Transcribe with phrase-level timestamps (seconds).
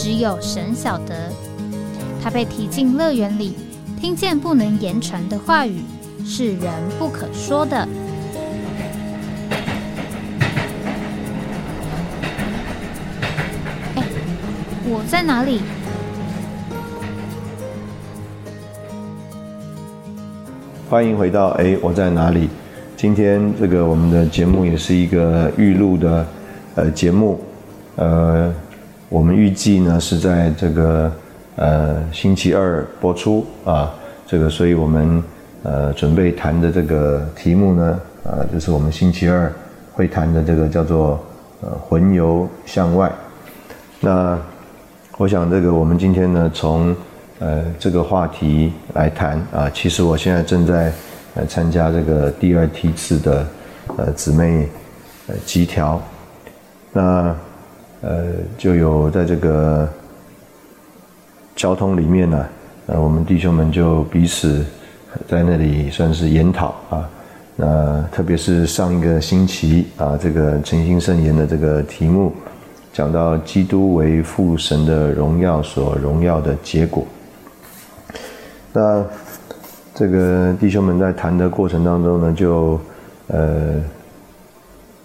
[0.00, 1.28] 只有神晓得，
[2.22, 3.56] 他被踢进乐园里，
[4.00, 5.82] 听见不能言传的话语，
[6.24, 7.76] 是人不可说的。
[13.96, 14.04] 哎，
[14.84, 15.62] 我在哪里？
[20.88, 22.48] 欢迎回到哎，我在哪里？
[22.96, 26.24] 今天这个我们的节目也是一个预录的
[26.76, 27.40] 呃节目，
[27.96, 28.54] 呃。
[29.10, 31.10] 我们预计呢是在这个
[31.56, 33.94] 呃星期二播出啊，
[34.26, 35.22] 这个所以我们
[35.62, 39.50] 呃准备谈的这个题目呢，啊就是我们星期二
[39.94, 41.18] 会谈的这个叫做
[41.62, 43.10] 呃魂游向外。
[43.98, 44.38] 那
[45.16, 46.94] 我想这个我们今天呢从
[47.38, 50.92] 呃这个话题来谈啊，其实我现在正在
[51.34, 53.46] 呃参加这个第二梯次的
[53.96, 54.68] 呃姊妹
[55.28, 55.98] 呃集条，
[56.92, 57.34] 那。
[58.00, 59.88] 呃，就有在这个
[61.56, 62.46] 交通里面呢，
[62.86, 64.64] 呃，我们弟兄们就彼此
[65.26, 67.10] 在那里算是研讨啊。
[67.56, 72.32] 那特别是上一个星期啊，这个诚心圣言的这个题目，
[72.92, 77.04] 讲到基督为父神的荣耀所荣耀的结果。
[78.72, 79.04] 那
[79.92, 82.80] 这个弟兄们在谈的过程当中呢，就
[83.26, 83.74] 呃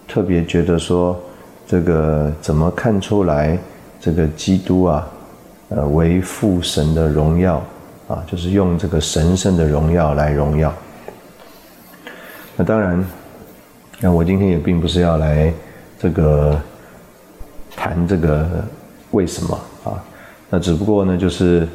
[0.07, 1.19] 特别觉得说。
[1.67, 3.57] 这个怎么看出来？
[4.05, 5.07] 这个基督啊，
[5.69, 7.63] 呃，为父神的荣耀
[8.09, 10.73] 啊，就是用这个神圣的荣耀来荣耀。
[12.57, 13.01] 那当然，
[14.01, 15.53] 那我今天也并不是要来
[15.97, 16.61] 这个
[17.77, 18.45] 谈这个
[19.11, 20.03] 为什么啊，
[20.49, 21.65] 那只不过呢，就是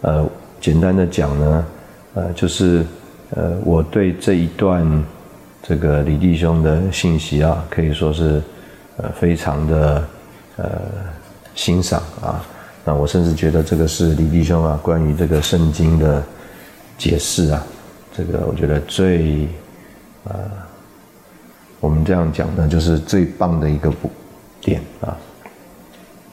[0.00, 0.28] 呃，
[0.60, 1.66] 简单的讲呢，
[2.14, 2.84] 呃，就是
[3.30, 4.84] 呃，我对这一段
[5.62, 8.42] 这个李弟兄的信息啊，可以说是。
[8.98, 10.08] 呃，非常的
[10.56, 10.80] 呃
[11.54, 12.42] 欣赏啊，
[12.82, 16.24] 那我甚至觉得这个是李弟兄啊，关于这个圣经的
[16.96, 17.62] 解释啊，
[18.16, 19.46] 这个我觉得最
[20.24, 20.34] 呃，
[21.78, 23.92] 我们这样讲呢，就是最棒的一个
[24.62, 25.14] 点啊，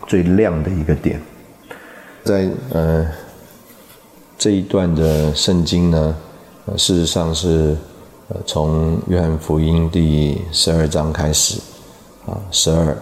[0.08, 1.22] 最亮的一个点，
[2.24, 3.06] 在呃
[4.38, 6.16] 这一段的圣经呢，
[6.78, 7.76] 事实上是
[8.30, 11.60] 呃从约翰福音第十二章开始。
[12.26, 12.98] 啊，十二、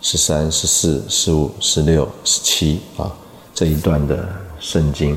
[0.00, 3.08] 十三、十四、十五、十六、十七啊，
[3.54, 5.16] 这一段的圣经。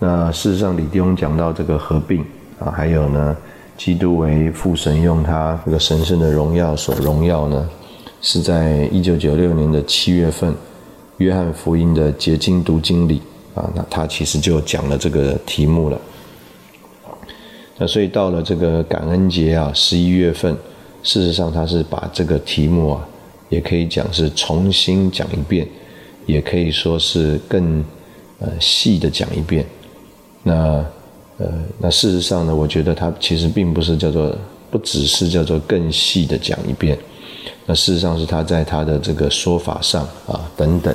[0.00, 2.24] 那事实上，李弟兄讲到这个合并
[2.58, 3.36] 啊，还有呢，
[3.78, 7.68] 基督为父神用他这个神圣的荣耀所荣耀呢，
[8.20, 10.52] 是在一九九六年的七月份，
[11.18, 13.22] 约翰福音的结晶读经里
[13.54, 15.96] 啊，那他其实就讲了这个题目了。
[17.78, 20.56] 那所以到了这个感恩节啊，十一月份。
[21.04, 23.06] 事实上，他是把这个题目啊，
[23.50, 25.68] 也可以讲是重新讲一遍，
[26.24, 27.84] 也可以说是更
[28.40, 29.66] 呃细的讲一遍。
[30.42, 30.82] 那
[31.36, 34.34] 呃，那事实上呢，我觉得他其实并不是叫做，
[34.70, 36.98] 不只是叫做更细的讲一遍。
[37.66, 40.94] 那事实上是他在他的这个说法上啊等等，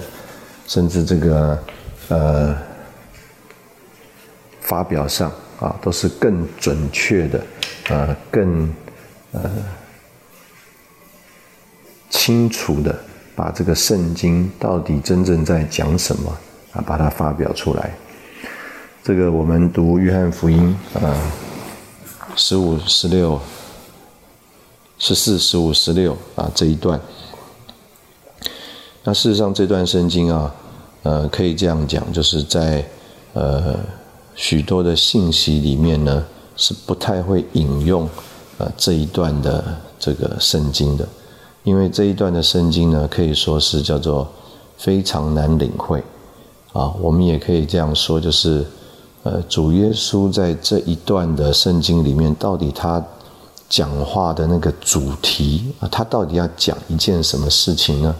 [0.65, 1.59] 甚至这个
[2.07, 2.57] 呃
[4.59, 7.43] 发表上啊，都是更准确的，
[7.89, 8.73] 呃，更
[9.33, 9.51] 呃。
[12.09, 12.97] 清楚的
[13.35, 16.29] 把这个圣经到底真正在讲什么
[16.73, 17.95] 啊，把它发表出来。
[19.03, 21.15] 这个我们读约翰福音啊，
[22.35, 23.39] 十五、十六、
[24.97, 26.99] 十四、十五、十六啊这一段。
[29.03, 30.53] 那事实上这段圣经啊，
[31.03, 32.85] 呃，可以这样讲，就是在
[33.33, 33.79] 呃
[34.35, 36.25] 许多的信息里面呢，
[36.57, 38.07] 是不太会引用
[38.57, 41.07] 呃这一段的这个圣经的。
[41.69, 44.27] 因为这一段的圣经呢，可以说是叫做
[44.75, 46.03] 非常难领会
[46.73, 46.91] 啊。
[46.99, 48.65] 我们也可以这样说，就是
[49.21, 53.05] 呃，主耶稣在这一段的圣经里面，到底他
[53.69, 58.15] 讲话的那个主题啊，他到底要讲一件什么事情呢？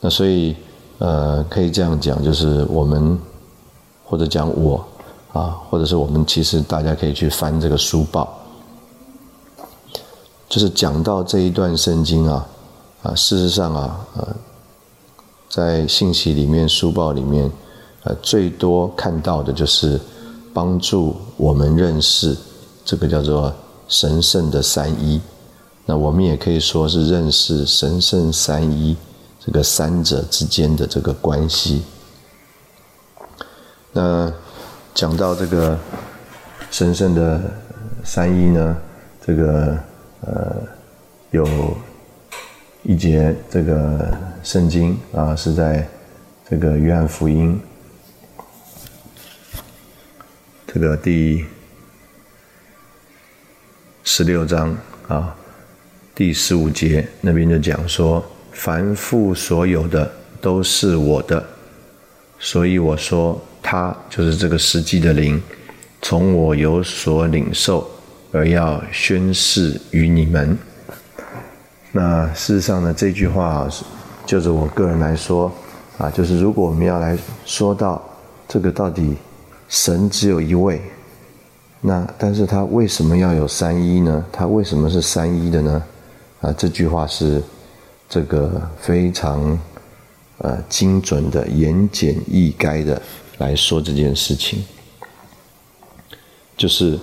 [0.00, 0.54] 那所以
[0.98, 3.18] 呃，可以这样讲，就是我们
[4.04, 4.84] 或者讲我
[5.32, 8.39] 啊，或者是我们，其实大家可以去翻这个书报。
[10.50, 12.44] 就是讲到这一段圣经啊，
[13.04, 14.36] 啊，事实上啊，呃，
[15.48, 17.48] 在信息里面、书报里面，
[18.02, 19.98] 呃，最多看到的就是
[20.52, 22.36] 帮助我们认识
[22.84, 23.54] 这个叫做
[23.86, 25.20] 神圣的三一。
[25.86, 28.96] 那我们也可以说是认识神圣三一
[29.38, 31.82] 这个三者之间的这个关系。
[33.92, 34.32] 那
[34.94, 35.78] 讲到这个
[36.72, 37.40] 神圣的
[38.02, 38.76] 三一呢，
[39.24, 39.78] 这个
[40.20, 40.62] 呃
[41.30, 41.76] 有
[42.82, 45.86] 一节这个圣经啊是在
[46.48, 47.60] 这个约翰福音
[50.66, 51.44] 这个第
[54.04, 54.76] 十六章
[55.08, 55.36] 啊
[56.14, 61.44] 第十五节那边就讲说，凡父所有的都是我的，
[62.38, 63.40] 所以我说。
[63.62, 65.40] 他就是这个实际的灵，
[66.00, 67.88] 从我有所领受，
[68.32, 70.56] 而要宣示于你们。
[71.92, 73.84] 那事实上呢，这句话是，
[74.26, 75.52] 就是我个人来说，
[75.98, 78.02] 啊，就是如果我们要来说到
[78.48, 79.16] 这个到底
[79.68, 80.80] 神只有一位，
[81.80, 84.24] 那但是他为什么要有三一呢？
[84.30, 85.82] 他为什么是三一的呢？
[86.40, 87.42] 啊，这句话是
[88.08, 89.58] 这个非常
[90.38, 93.00] 呃精准的、言简意赅的。
[93.38, 94.62] 来说这件事情，
[96.58, 96.98] 就是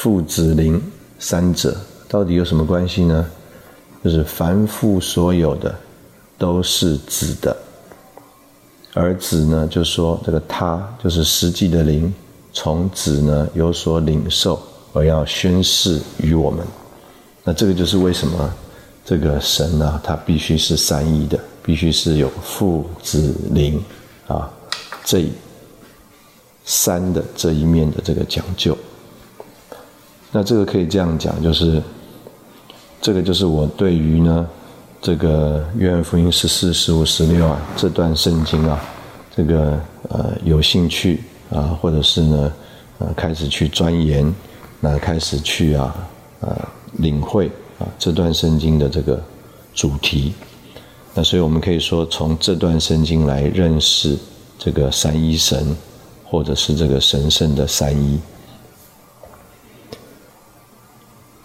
[0.00, 0.80] 父子灵
[1.18, 1.76] 三者
[2.08, 3.28] 到底有什么关系呢？
[4.04, 5.74] 就是凡父所有的
[6.38, 7.56] 都是子的，
[8.94, 12.14] 而子呢，就说这个他就是实际的灵，
[12.52, 14.62] 从子呢有所领受，
[14.92, 16.64] 而要宣示于我们。
[17.42, 18.54] 那这个就是为什么
[19.04, 23.82] 这个神呢，他必须是三一的，必须是有父子灵
[24.28, 24.48] 啊。
[25.04, 25.28] 这
[26.64, 28.78] 三的这一面的这个讲究，
[30.30, 31.82] 那这个可以这样讲，就是
[33.00, 34.46] 这个就是我对于呢
[35.00, 38.80] 这个约翰福音十四、十五、十六啊这段圣经啊，
[39.34, 39.78] 这个
[40.08, 42.52] 呃有兴趣啊，或者是呢
[42.98, 44.34] 呃开始去钻研，
[44.80, 45.94] 那开始去啊
[46.40, 46.56] 呃
[46.92, 47.46] 领会
[47.78, 49.22] 啊这段圣经的这个
[49.74, 50.34] 主题，
[51.14, 54.16] 那所以我们可以说从这段圣经来认识。
[54.60, 55.76] 这个三一神，
[56.24, 58.18] 或者是这个神圣的三一。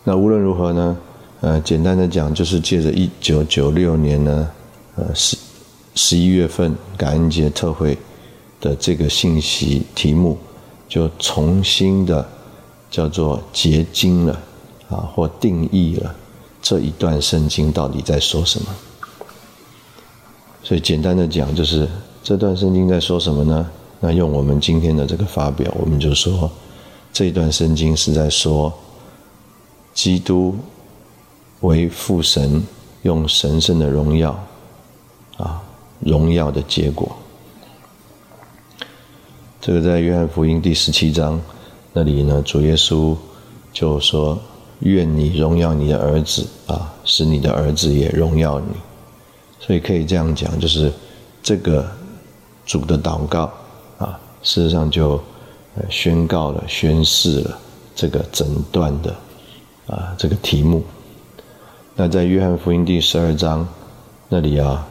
[0.04, 0.98] 那无论如何呢？
[1.42, 4.50] 呃，简单的讲，就是借着一九九六年呢，
[4.96, 5.38] 呃十
[5.96, 7.98] 十一月份感恩节特会
[8.62, 10.38] 的这个信息题目，
[10.88, 12.26] 就重新的
[12.90, 14.40] 叫做结晶了
[14.90, 16.16] 啊，或定义了
[16.62, 18.68] 这一段圣经到底在说什么。
[20.64, 21.88] 所以简单的讲，就是。
[22.26, 23.70] 这段圣经在说什么呢？
[24.00, 26.50] 那用我们今天的这个发表，我们就说，
[27.12, 28.74] 这一段圣经是在说，
[29.94, 30.56] 基督
[31.62, 32.64] 为父神
[33.04, 34.38] 用神圣的荣耀，
[35.38, 35.62] 啊，
[36.00, 37.16] 荣耀的结果。
[39.62, 41.40] 这个在约翰福音第十七章
[41.94, 43.16] 那里呢，主耶稣
[43.72, 44.38] 就说
[44.82, 48.76] ：“愿你荣耀你的儿子啊，使你的儿子也荣耀你。”
[49.60, 50.92] 所以可以这样讲，就是
[51.42, 51.86] 这个。
[52.66, 53.52] 主的祷告
[53.98, 55.22] 啊，事实上就
[55.90, 57.60] 宣告了、宣示了
[57.94, 59.14] 这个整段的
[59.88, 60.84] 啊这个题目。
[61.96, 63.68] 那在约翰福音第十二章
[64.30, 64.88] 那里啊，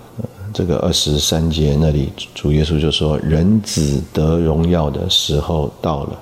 [0.53, 6.19] 这个二十三节那里，主耶稣就说：“人子得荣耀的时候到了。”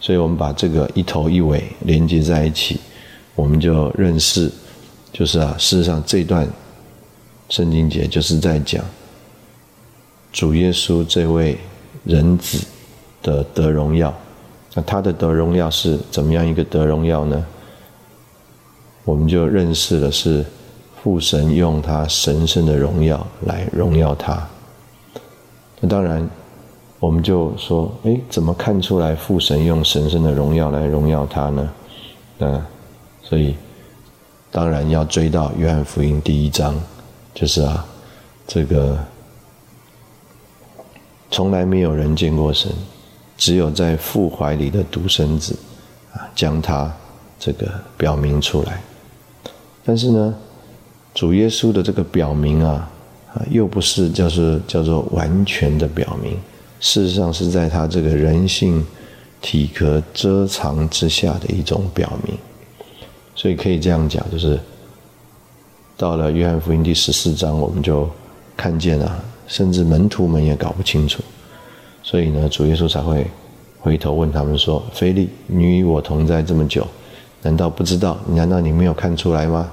[0.00, 2.80] 所以我们把这个一头一尾连接在一起，
[3.34, 4.50] 我们就认识，
[5.12, 6.48] 就是啊，事实上这段
[7.50, 8.82] 圣经节就是在讲。
[10.32, 11.58] 主耶稣这位
[12.04, 12.64] 人子
[13.22, 14.14] 的得荣耀，
[14.74, 17.44] 那他的得荣耀是怎么样一个得荣耀呢？
[19.08, 20.44] 我们就认识了是
[21.02, 24.46] 父神用他神圣的荣耀来荣耀他。
[25.80, 26.28] 那当然，
[27.00, 31.70] 我们就说，哎，怎么看出来父神用神圣的荣耀来荣耀他呢？
[32.36, 32.62] 那
[33.22, 33.56] 所以
[34.52, 36.78] 当然要追到约翰福音第一章，
[37.32, 37.86] 就是啊，
[38.46, 38.98] 这个。
[41.30, 42.70] 从来没有人见过神，
[43.38, 45.56] 只有在父怀里的独生子
[46.12, 46.92] 啊，将他
[47.38, 48.82] 这个表明出来。
[49.88, 50.34] 但是呢，
[51.14, 52.90] 主耶稣的这个表明啊，
[53.32, 56.34] 啊，又不是叫做叫做完全的表明，
[56.78, 58.84] 事实上是在他这个人性
[59.40, 62.36] 体壳遮藏之下的一种表明。
[63.34, 64.60] 所以可以这样讲，就是
[65.96, 68.06] 到了约翰福音第十四章，我们就
[68.54, 69.24] 看见了。
[69.46, 71.22] 甚至门徒们也搞不清楚，
[72.02, 73.26] 所以呢，主耶稣才会
[73.80, 76.86] 回头问他们说：“菲利，你与我同在这么久，
[77.40, 78.18] 难道不知道？
[78.34, 79.72] 难道你没有看出来吗？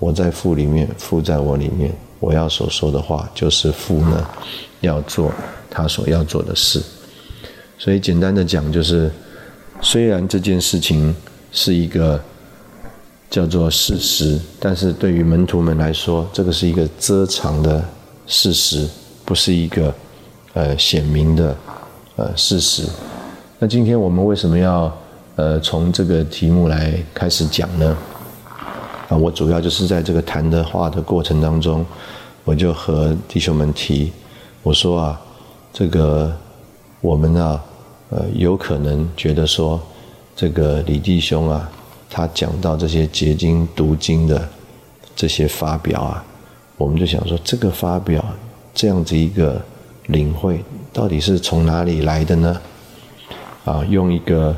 [0.00, 4.26] 我在父里面，父在我里面，我要所说的话，就是父呢
[4.80, 5.30] 要做
[5.70, 6.82] 他所要做的事。
[7.78, 9.10] 所以简单的讲，就是
[9.80, 11.14] 虽然这件事情
[11.52, 12.20] 是一个
[13.28, 17.84] 叫做事实，但是对于门徒们来说，这个是一个遮藏的
[18.26, 18.88] 事实，
[19.24, 19.94] 不是一个
[20.54, 21.56] 呃显明的
[22.16, 22.84] 呃事实。
[23.58, 24.90] 那今天我们为什么要
[25.36, 27.96] 呃从这个题目来开始讲呢？
[29.10, 31.84] 啊，我主要就是在这个谈的话的过程当中，
[32.44, 34.10] 我就和弟兄们提，
[34.62, 35.20] 我说啊，
[35.70, 36.34] 这个
[37.02, 37.62] 我们啊。
[38.12, 39.80] 呃，有可能觉得说，
[40.34, 41.70] 这个李弟兄啊，
[42.10, 44.48] 他讲到这些结晶读经的
[45.14, 46.24] 这些发表啊，
[46.76, 48.20] 我们就想说，这个发表
[48.74, 49.62] 这样子一个
[50.08, 50.60] 领会，
[50.92, 52.60] 到底是从哪里来的呢？
[53.64, 54.56] 啊，用一个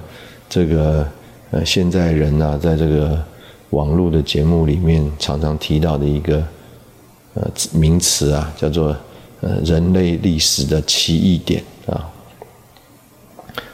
[0.49, 1.07] 这个
[1.51, 3.23] 呃，现在人啊，在这个
[3.73, 6.43] 网络的节目里面常常提到的一个
[7.35, 8.97] 呃名词啊，叫做
[9.41, 12.09] 呃人类历史的奇异点啊。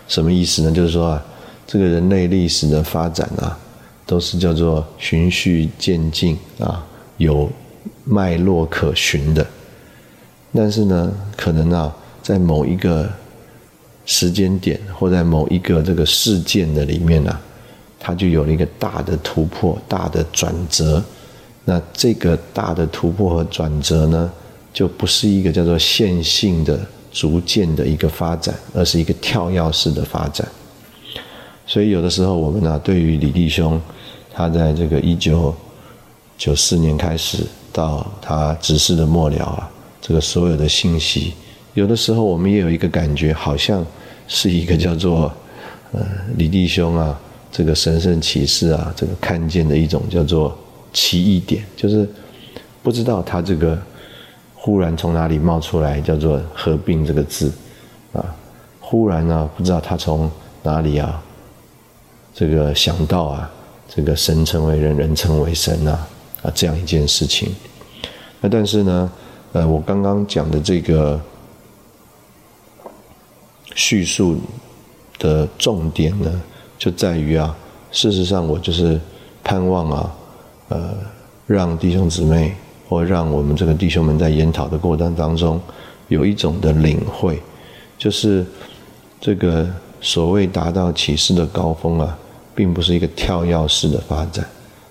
[0.06, 0.72] 什么意思呢？
[0.72, 1.22] 就是说啊，
[1.66, 3.58] 这个人类历史的发展啊，
[4.06, 6.86] 都是叫做循序渐进啊，
[7.16, 7.50] 有
[8.04, 9.46] 脉络可循的。
[10.54, 13.06] 但是呢，可能啊，在某一个
[14.06, 17.38] 时间点或在某一个这个事件的里面呢，
[17.98, 21.02] 它就有了一个大的突破、大的转折。
[21.64, 24.30] 那这个大的突破和转折呢，
[24.72, 26.78] 就不是一个叫做线性的。
[27.10, 30.46] 逐渐的一个发展，而是一个跳跃式的发展。
[31.66, 33.80] 所以有的时候我们呢，对于李弟兄，
[34.32, 35.52] 他在这个一九
[36.36, 37.38] 九四年开始
[37.72, 39.68] 到他执事的末了啊，
[40.02, 41.32] 这个所有的信息，
[41.72, 43.84] 有的时候我们也有一个感觉，好像
[44.28, 45.32] 是一个叫做
[45.92, 47.18] 呃李弟兄啊，
[47.50, 50.56] 这个神圣启示啊，这个看见的一种叫做
[50.92, 52.08] 奇异点，就是
[52.82, 53.78] 不知道他这个。
[54.60, 57.50] 忽然从哪里冒出来叫做“合并”这个字，
[58.12, 58.34] 啊，
[58.80, 60.28] 忽然呢不知道他从
[60.64, 61.22] 哪里啊，
[62.34, 63.50] 这个想到啊，
[63.88, 66.06] 这个神成为人，人成为神啊，
[66.42, 67.54] 啊这样一件事情。
[68.40, 69.12] 那但是呢，
[69.52, 71.18] 呃，我刚刚讲的这个
[73.76, 74.38] 叙述
[75.20, 76.42] 的重点呢，
[76.78, 77.54] 就在于啊，
[77.92, 78.98] 事实上我就是
[79.44, 80.14] 盼望啊，
[80.68, 80.94] 呃，
[81.46, 82.54] 让弟兄姊妹。
[82.88, 85.60] 或让我们这个弟兄们在研讨的过程当中，
[86.08, 87.38] 有一种的领会，
[87.98, 88.42] 就是
[89.20, 89.68] 这个
[90.00, 92.18] 所谓达到启示的高峰啊，
[92.54, 94.42] 并不是一个跳跃式的发展，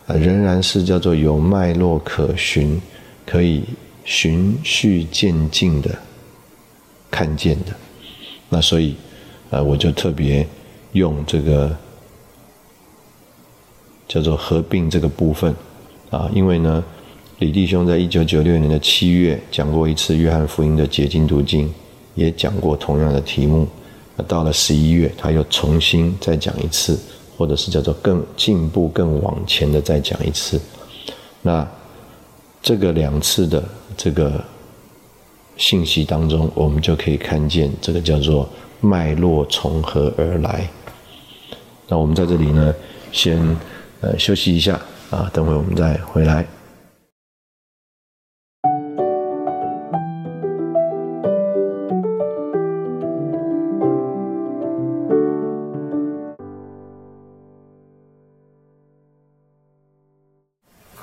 [0.05, 2.79] 啊，仍然是叫做有脉络可循，
[3.25, 3.63] 可以
[4.03, 5.89] 循序渐进的
[7.09, 7.73] 看见的。
[8.47, 8.95] 那所以，
[9.49, 10.47] 啊，我就特别
[10.93, 11.75] 用这个
[14.07, 15.55] 叫做合并这个部分，
[16.09, 16.83] 啊，因为呢。
[17.39, 21.71] 李弟兄在一九九六年的七月讲过一次《约翰福音》的解经读经，
[22.15, 23.67] 也讲过同样的题目。
[24.15, 26.99] 那到了十一月，他又重新再讲一次，
[27.37, 30.59] 或者是叫做更进步、更往前的再讲一次。
[31.43, 31.67] 那
[32.59, 33.63] 这个两次的
[33.95, 34.43] 这个
[35.57, 38.49] 信息当中，我们就可以看见这个叫做
[38.81, 40.67] 脉络从何而来。
[41.89, 42.75] 那我们在这里呢，
[43.13, 43.39] 先
[44.01, 44.77] 呃休息一下
[45.09, 46.45] 啊，等会我们再回来。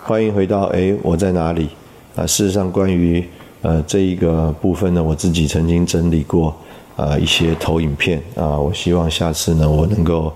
[0.07, 1.71] 欢迎回到哎，我在哪里？
[2.15, 3.27] 啊，事实上，关于
[3.63, 6.55] 呃这一个部分呢，我自己曾经整理过
[6.95, 10.31] 啊一些投影片啊，我希望下次呢，我能够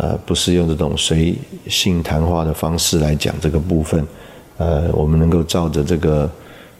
[0.00, 1.34] 呃不是用这种随
[1.68, 4.06] 性谈话的方式来讲这个部分，
[4.56, 6.30] 呃，我们能够照着这个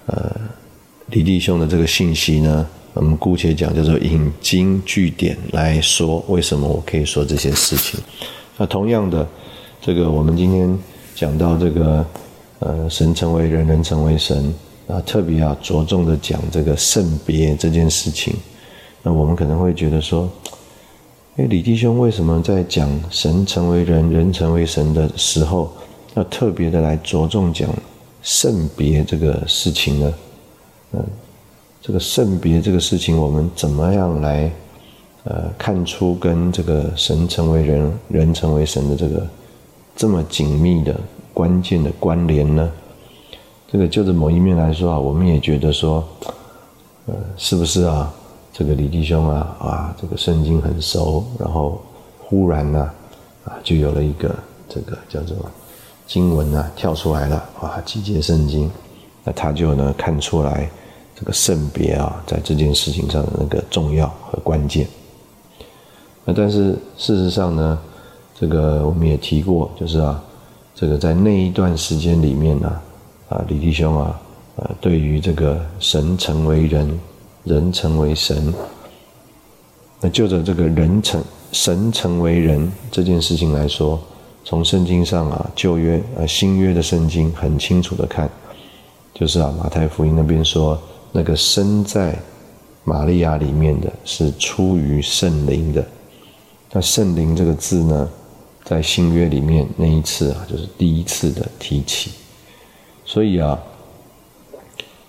[0.07, 0.35] 呃
[1.09, 8.01] 李弟兄的这个信息呢，我们姑且讲叫做引经据典来说，为什么我可以说这些事情？
[8.57, 9.27] 那同样的，
[9.83, 10.79] 这个我们今天
[11.15, 12.05] 讲到这个。
[12.63, 14.55] 呃，神成为人，人成为神
[14.87, 18.35] 啊，特别要着重的讲这个圣别这件事情。
[19.03, 20.31] 那我们可能会觉得说，
[21.37, 25.71] 哎，李弟兄为什么在讲神成为人，人成为神的时候，
[26.15, 27.71] 要特别的来着重讲
[28.21, 30.15] 圣别这个事情呢？
[30.93, 31.05] 嗯，
[31.81, 34.51] 这个圣别这个事情，我们怎么样来
[35.23, 39.27] 呃看出跟这个神成为人，人成为神的这个
[39.95, 40.95] 这么紧密的？
[41.33, 42.71] 关键的关联呢？
[43.71, 46.05] 这个就着某一面来说啊，我们也觉得说，
[47.07, 48.13] 呃，是不是啊？
[48.53, 51.81] 这个李弟兄啊，啊，这个圣经很熟，然后
[52.19, 52.91] 忽然呢，
[53.45, 54.35] 啊，就有了一个
[54.69, 55.37] 这个叫做
[56.07, 58.71] 经文啊跳出来了，啊，几节圣经，
[59.25, 60.69] 那他就呢看出来
[61.15, 64.87] 这个圣别啊，在这件事情上的那个重要和关键。
[66.25, 67.79] 那但是事实上呢，
[68.39, 70.23] 这个我们也提过，就是啊，
[70.75, 72.81] 这个在那一段时间里面呢，
[73.29, 74.21] 啊，李弟兄啊，
[74.57, 76.99] 呃，对于这个神成为人，
[77.45, 78.53] 人成为神，
[80.01, 84.01] 那就着这个人成神成为人这件事情来说。
[84.43, 88.29] 从圣经上啊，旧约呃新约的圣经很清楚的看，
[89.13, 90.81] 就是啊马太福音那边说，
[91.13, 92.19] 那个生在
[92.85, 95.87] 玛利亚里面的是出于圣灵的。
[96.73, 98.09] 那圣灵这个字呢，
[98.65, 102.13] 在新约里面那一次啊，就是第一次的提起。
[103.05, 103.61] 所以啊，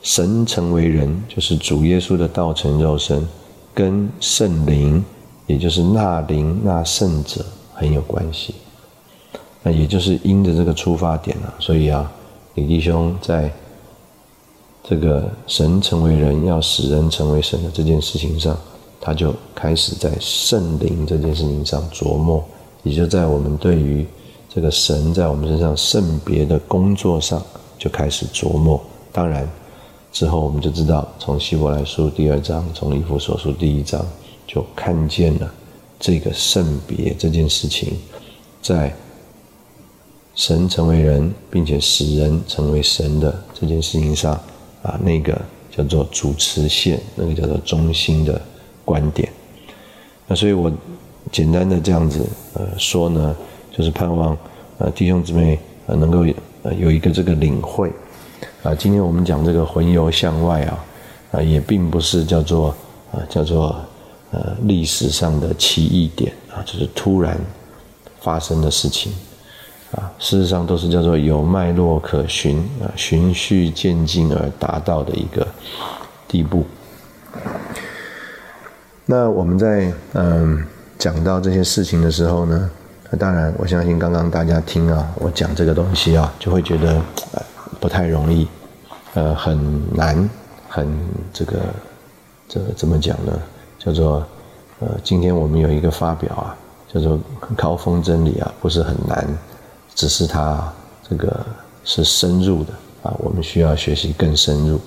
[0.02, 3.28] 神成为人，就是主耶稣的道成肉身，
[3.74, 5.04] 跟圣灵，
[5.48, 8.56] 也就是那灵那圣者很有关系。
[9.64, 12.12] 那也就是因着这个出发点啊，所以啊，
[12.56, 13.52] 李弟兄在
[14.84, 18.58] 这个神成为人，要使人成为神的这件事情上，
[19.00, 22.44] 他就开始在圣灵这件事情上琢磨，
[22.82, 24.04] 也就在我们对于
[24.50, 27.40] 这个神在我们身上圣别的工作上
[27.78, 28.82] 就开始琢磨。
[29.12, 29.48] 当然
[30.12, 34.06] 之后我们就知道，从希伯来书第二章，从以弗所书第一章，
[34.46, 35.54] 就看见了
[36.00, 37.98] 这个圣别这件事情
[38.62, 38.94] 在。
[40.34, 44.34] 神成为人，并且使人成为神的这件事情上，
[44.82, 45.40] 啊，那个
[45.70, 48.42] 叫做主持线，那个叫做中心的
[48.86, 49.30] 观点。
[50.28, 50.72] 那所以我
[51.34, 53.36] 简单的这样子呃说呢，
[53.78, 54.36] 就是盼望
[54.78, 56.26] 呃弟兄姊妹呃能够
[56.64, 57.92] 呃有一个这个领会
[58.64, 58.76] 啊。
[58.76, 60.86] 今天我们讲这个魂游向外啊，
[61.32, 62.70] 啊也并不是叫做
[63.12, 63.76] 啊叫做
[64.32, 67.38] 呃历史上的奇异点啊，就是突然
[68.20, 69.12] 发生的事情。
[69.92, 75.46] 啊，事实上都是叫做有脉络可循啊，循序渐进而达到的一个
[76.30, 76.66] 地步。
[79.06, 80.66] 那我们在嗯
[80.98, 82.72] 讲到这些事情的时候呢，
[83.20, 87.02] 当然我相信刚刚大家听啊，我讲这个东西啊，就会觉得
[87.82, 88.48] 不太容易，
[89.16, 89.58] 呃很
[89.94, 90.30] 难，
[90.70, 90.88] 很
[91.34, 91.60] 这个
[92.48, 93.34] 这怎么讲呢？
[93.80, 94.24] 叫做
[94.80, 96.56] 呃今天我们有一个发表啊，
[96.94, 97.20] 叫做
[97.58, 99.28] 高峰真理啊，不是很难。
[99.96, 100.72] 只是它
[101.10, 101.44] 这个
[101.84, 104.80] 是深入的啊，我们需要学习更深入。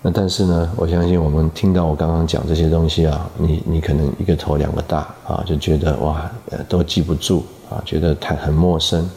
[0.00, 6.30] 那但是呢，我相信我们听到我刚刚讲这些东西啊，你你可能一个头两个大啊，就觉得哇，
[6.66, 9.08] 都记不住啊，觉得太很陌生。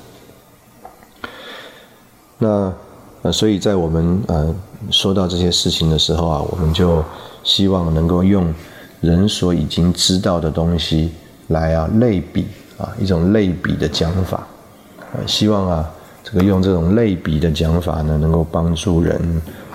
[2.39, 2.73] 那
[3.21, 4.56] 呃，所以在我们呃
[4.89, 7.04] 说到这些事情的时候啊，我们就
[7.43, 8.52] 希望能够用
[9.02, 11.12] 人所已经知道的东西
[11.49, 12.47] 来啊类比。
[12.80, 14.47] 啊，一种类比的讲法，
[15.12, 15.91] 呃，希望啊，
[16.23, 19.19] 这个用这种类比的讲法呢，能够帮助人，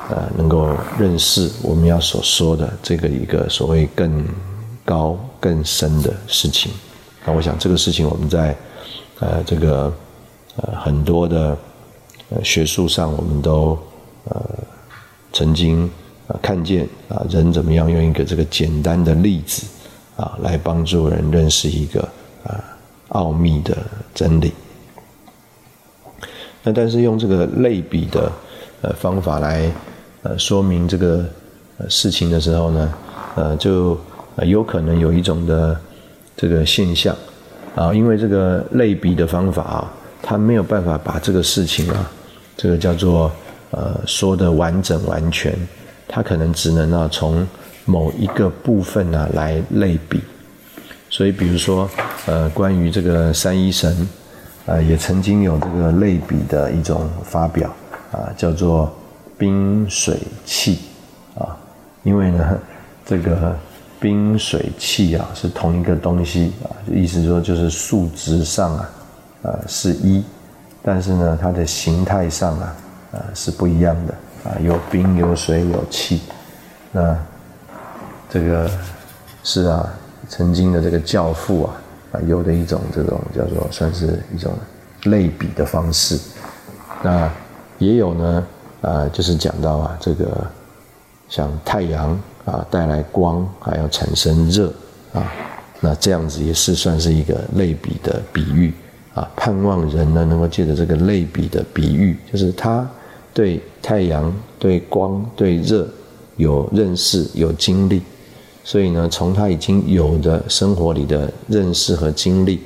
[0.09, 4.27] 呃，能够认识我们要所说的这个一个所谓更
[4.87, 6.72] 高更深的事情。
[7.27, 8.57] 那我想这个事情我们在
[9.20, 9.92] 呃这个
[10.57, 11.55] 呃很多的
[12.42, 13.78] 学术上，我们都
[14.24, 14.42] 呃
[15.32, 15.88] 曾经
[16.26, 19.66] 啊看见啊人怎么样用一个这个简单的例子
[20.16, 22.00] 啊来帮助人认识一个
[22.44, 22.58] 啊。
[23.08, 23.76] 奥秘的
[24.12, 24.52] 真理。
[26.64, 28.32] 那但是用这个类比的
[28.80, 29.70] 呃方法来
[30.22, 31.24] 呃说明这个
[31.88, 32.94] 事情的时候呢，
[33.36, 33.96] 呃就
[34.42, 35.78] 有可能有一种的
[36.34, 37.14] 这个现象
[37.76, 42.10] 啊，因为这个类比的方法啊，它没有办法把这个事情啊，
[42.56, 43.30] 这个叫做
[43.70, 45.54] 呃说的完整完全，
[46.06, 47.46] 它可能只能啊从
[47.84, 50.20] 某一个部分啊来类比。
[51.10, 51.88] 所以，比如说，
[52.26, 54.08] 呃，关于这个三一神，
[54.66, 57.72] 啊，也曾经有这个类比的一种发表，
[58.10, 58.92] 啊，叫做
[59.38, 60.80] 冰水气，
[61.36, 61.56] 啊，
[62.02, 62.58] 因为呢，
[63.06, 63.56] 这个
[64.00, 68.90] 冰水气啊是同一个东西啊，意思说就是数值上啊，
[69.42, 70.20] 啊是一，
[70.84, 72.76] 但是呢，它的形态上啊，
[73.12, 76.20] 啊是不一样的，啊，有冰有水有气，
[76.92, 77.16] 那
[78.30, 78.70] 这个
[79.42, 79.88] 是啊。
[80.26, 81.76] 曾经的这个教父啊，
[82.12, 84.54] 啊，有的一种这种叫做算是一种
[85.04, 86.18] 类比的方式。
[87.02, 87.30] 那
[87.78, 88.46] 也有呢，
[88.80, 90.46] 啊，就是讲到啊，这个
[91.28, 94.72] 像太阳啊带来光，还要产生热
[95.12, 95.30] 啊，
[95.78, 98.72] 那这样子也是算是一个类比的比喻
[99.14, 99.31] 啊。
[99.37, 102.88] 盼望人呢能够借着这个类比的比喻，就是他
[103.33, 105.88] 对太阳、对光、对热
[106.37, 108.03] 有认识、有经历。
[108.62, 112.61] 所以呢，从他已经有的生活里的认识和经历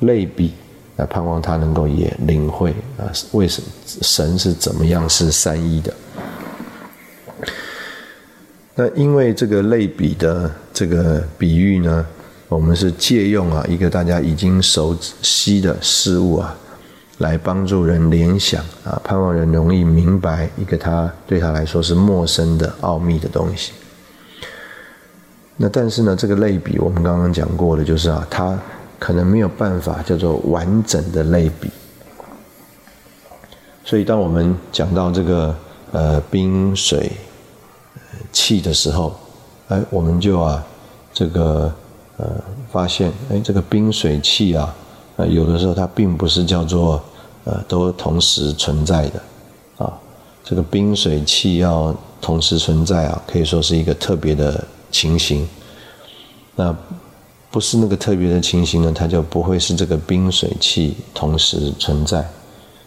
[0.00, 0.52] 类比，
[0.96, 5.94] 来盼望他能够也领会啊，为什神是怎么样是三一的？
[8.74, 12.06] 那因为这个类比的这个比喻呢，
[12.50, 16.52] 我们是借用啊一个大家已经熟悉的事物啊，
[17.18, 23.70] 来帮助人联想啊，盼望人容易明白一个他对他来说是陌生的奥秘的东西。
[25.56, 28.58] 那但是呢，这个类比我们刚刚讲过的，就是啊，它
[28.98, 31.70] 可能没有办法叫做完整的类比。
[33.84, 35.54] 所以当我们讲到这个
[35.92, 37.12] 呃冰水
[38.32, 39.14] 气的时候，
[39.68, 40.66] 哎，我们就啊
[41.12, 41.72] 这个
[42.20, 44.74] 呃发现，哎，这个冰水器啊，
[45.16, 47.02] 呃有的时候它并不是叫做
[47.44, 49.22] 呃都同时存在的
[49.78, 49.92] 啊。
[50.44, 54.64] 这个冰水器要同时存在啊，可以说是一个特别的。
[54.92, 55.48] 情形，
[56.56, 56.76] 那
[57.48, 62.28] 不是那个特别的情形呢，它就不会是这个冰水器同时存在。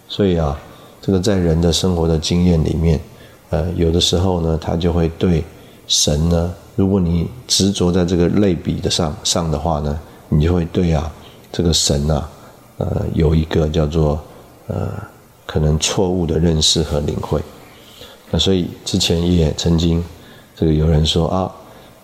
[0.09, 0.59] 所以啊，
[1.01, 2.99] 这个在人的生活的经验里面，
[3.51, 5.45] 呃，有的时候呢，他就会对
[5.87, 11.11] 神呢，如果你执着在这个类比的上上的话呢，你就会对啊，
[11.51, 12.29] 这个神啊，
[12.77, 14.19] 呃，有一个叫做
[14.67, 14.89] 呃，
[15.45, 17.41] 可能错误的认识和领会。
[18.31, 20.03] 那所以之前也曾经
[20.55, 21.51] 这个有人说啊。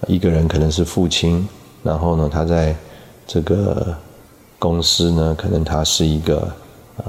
[0.07, 1.45] 一个人可能是父亲，
[1.83, 2.73] 然后呢，他在
[3.27, 3.93] 这个
[4.57, 6.49] 公司呢，可能他是一个
[6.95, 7.05] 呃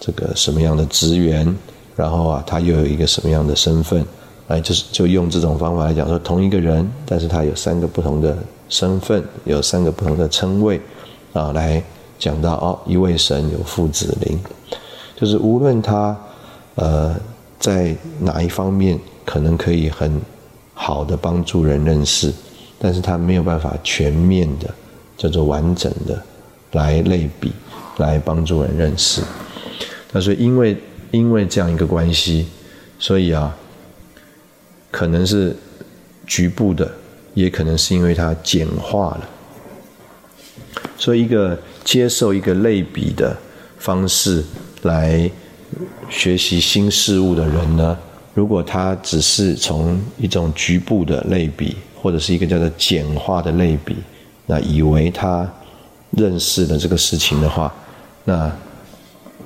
[0.00, 1.56] 这个什么样的职员，
[1.94, 4.04] 然后啊，他又有一个什么样的身份，
[4.50, 8.36] 哎，就是就用这种方法来讲说，同一个人，但是他有三个不同的
[8.68, 10.80] 身份，有三个不同的称谓，
[11.32, 11.82] 啊，来
[12.18, 14.38] 讲到哦，一位神有父子灵，
[15.16, 16.16] 就是无论他
[16.74, 17.14] 呃
[17.58, 20.20] 在哪一方面，可能可以很。
[20.82, 22.32] 好的帮助人认识，
[22.78, 24.66] 但是他没有办法全面的
[25.14, 26.18] 叫做完整的
[26.72, 27.52] 来类比，
[27.98, 29.20] 来帮助人认识。
[30.10, 30.74] 他说，因为
[31.10, 32.46] 因为这样一个关系，
[32.98, 33.54] 所以啊，
[34.90, 35.54] 可能是
[36.26, 36.90] 局部的，
[37.34, 39.28] 也可能是因为它简化了。
[40.96, 43.36] 所以，一个接受一个类比的
[43.78, 44.44] 方式
[44.82, 45.30] 来
[46.08, 47.96] 学习新事物的人呢？
[48.34, 53.96] 如果他只是从一种局部的类比，或者是一个叫做简化的类比，
[54.46, 55.50] 那以为他
[56.12, 57.74] 认识了这个事情的话，
[58.24, 58.50] 那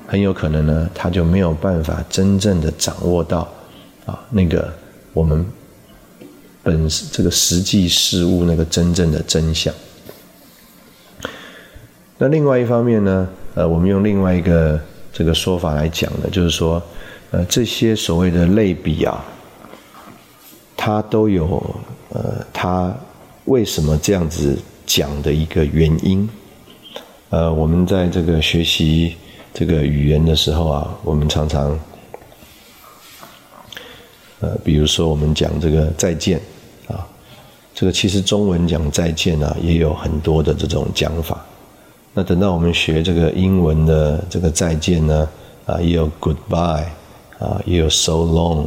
[0.07, 3.49] 很有可能呢，他就没有办法真正的掌握到
[4.05, 4.73] 啊那个
[5.15, 5.47] 我们
[6.63, 9.73] 本这个实际事物那个真正的真相。
[12.19, 14.79] 那另外一方面呢，呃，我们用另外一个
[15.13, 16.83] 这个说法来讲呢，就是说。
[17.31, 19.25] 呃，这些所谓的类比啊，
[20.77, 21.61] 它都有
[22.11, 22.95] 呃，它
[23.47, 26.29] 为什么这样子讲的一个原因。
[27.31, 29.17] 呃，我们在这个学习
[29.53, 31.77] 这个语言的时候啊，我们常常，
[34.45, 36.39] 呃，比如说我们讲这个再见
[36.87, 37.07] 啊，
[37.75, 41.43] 这个其实中文讲再见啊，也有很多的这种讲法。
[42.13, 45.29] 那等到我们学这个英文的这个再见呢，
[45.65, 46.85] 啊，也有 goodbye。
[47.41, 48.65] 啊，也有 so long，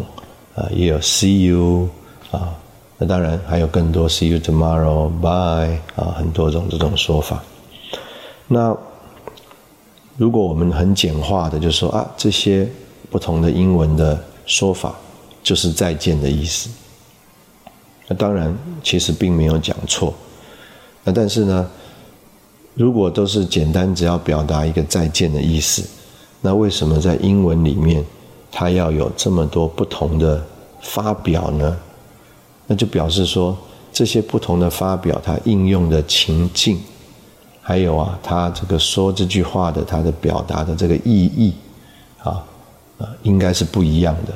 [0.53, 1.87] 啊，也有 see you，
[2.31, 2.53] 啊，
[2.97, 7.41] 那当然还有更多 see you tomorrow，bye，啊，很多种这种说法。
[8.45, 8.75] 那
[10.17, 12.67] 如果我们很简化的就说啊，这些
[13.09, 14.93] 不同的英文的说法
[15.47, 16.69] 就是再见的意思。
[18.09, 20.13] 那当然，其实并没有讲错。
[21.05, 21.65] 那但是呢，
[22.73, 25.87] 如果都是简单只要表达一个再见的意思，
[26.41, 28.03] 那为什么在英文里面？
[28.51, 30.43] 它要有这么多不同的
[30.81, 31.77] 发表呢，
[32.65, 33.57] 那就表示说
[33.93, 36.77] 这些不同的发表，它应用的情境，
[37.61, 41.53] 还有啊，它这个说这句话的它的表达的这个意义，
[42.19, 42.43] 啊，
[42.97, 44.33] 啊，应该是不一样的。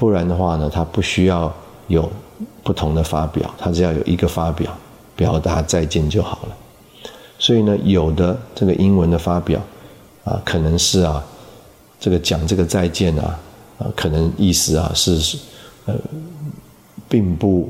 [0.00, 1.52] 不然的话呢，它不需要
[1.88, 2.10] 有
[2.62, 4.74] 不同的发表，它只要有一个发表，
[5.14, 6.56] 表达再见就好了。
[7.38, 9.60] 所以呢，有的这个英文的发表，
[10.24, 11.22] 啊，可能是啊，
[12.00, 13.38] 这个讲这个再见啊。
[13.76, 15.38] 啊，可能意思啊是，
[15.84, 15.94] 呃，
[17.06, 17.68] 并不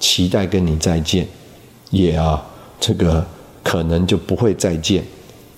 [0.00, 1.26] 期待跟你再见，
[1.90, 2.44] 也啊，
[2.80, 3.24] 这个
[3.62, 5.04] 可能就不会再见，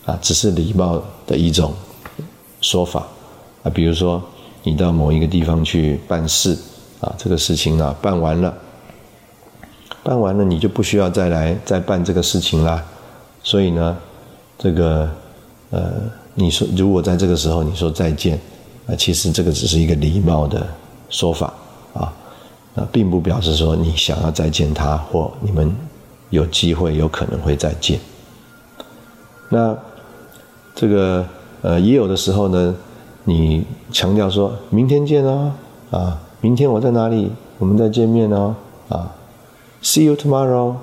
[0.04, 1.72] 啊，只是礼貌的一种
[2.61, 3.06] 说法，
[3.62, 4.22] 啊，比如说
[4.62, 6.56] 你到某一个地方去办事，
[7.00, 8.54] 啊，这个事情啊办完了，
[10.02, 12.84] 办完了你就不需要再来再办这个事情啦，
[13.42, 13.96] 所以呢，
[14.58, 15.10] 这个
[15.70, 15.92] 呃，
[16.34, 18.38] 你说如果在这个时候你说再见。
[18.86, 20.66] 啊，其实这个只是一个礼貌的
[21.10, 21.52] 说法
[21.92, 22.12] 啊，
[22.74, 25.72] 那并不表示说你想要再见他或你们
[26.30, 28.00] 有机会有可能会再见。
[29.48, 29.76] 那
[30.74, 31.24] 这个
[31.62, 32.74] 呃，也有的时候呢，
[33.30, 35.52] 你强调说明天见哦，
[35.92, 38.52] 啊，明天我在哪里，我们再见面哦，
[38.88, 39.08] 啊
[39.80, 40.74] ，see you tomorrow，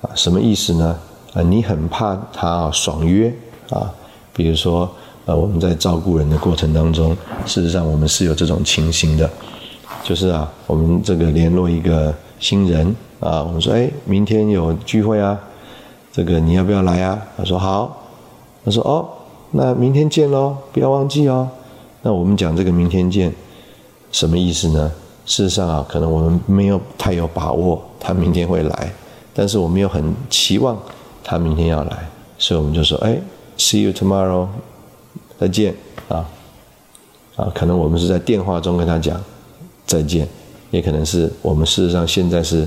[0.00, 0.96] 啊，什么意思呢？
[1.34, 3.34] 啊，你很怕他爽约
[3.70, 3.92] 啊，
[4.32, 4.88] 比如说
[5.24, 7.10] 呃，我们在照顾人的过程当中，
[7.44, 9.28] 事实上我们是有这种情形的，
[10.04, 15.36] 就是啊，我们这个联络一个新人啊，我们说哎，明天有聚会啊，
[16.12, 17.20] 这个你要不要来啊？
[17.36, 17.96] 他说好。
[18.62, 19.08] 他说：“哦，
[19.52, 21.48] 那明天见喽，不要忘记哦。”
[22.02, 23.32] 那我们讲这个“明天见”
[24.12, 24.90] 什么意思呢？
[25.26, 28.92] 事实上啊，可能我们没有太有把握他明天会来，
[29.34, 30.76] 但是我们又很期望
[31.22, 32.08] 他明天要来，
[32.38, 33.18] 所以我们就说：“哎
[33.58, 34.48] ，see you tomorrow，
[35.38, 35.74] 再见
[36.08, 36.28] 啊！”
[37.36, 39.22] 啊，可能我们是在电话中跟他讲
[39.86, 40.26] 再见，
[40.70, 42.66] 也可能是我们事实上现在是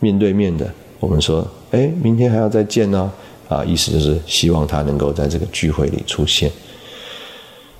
[0.00, 3.12] 面对面的，我们说：“哎，明天还要再见呢。”
[3.48, 6.50] 啊，意思就是希望他能够在这个聚会里出现。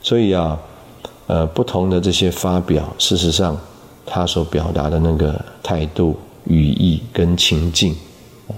[0.03, 0.61] 所以啊，
[1.27, 3.59] 呃，不同的这些发表，事实上
[4.05, 7.97] 他所表达的那个态度、语义跟情境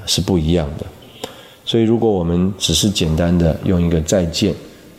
[0.07, 0.87] 是不一样的。
[1.65, 4.55] 所以，如果我们只是简单的用一个再见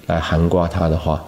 [0.08, 1.24] 来含挂它的话，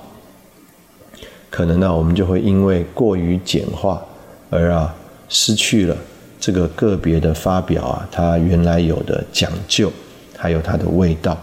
[1.50, 4.04] 可能呢，我们就会因为过于简化
[4.50, 4.96] 而啊
[5.30, 5.96] 失去了
[6.40, 9.92] 这个个别的发表啊它原来有的讲究。
[10.40, 11.36] 还有它的味道。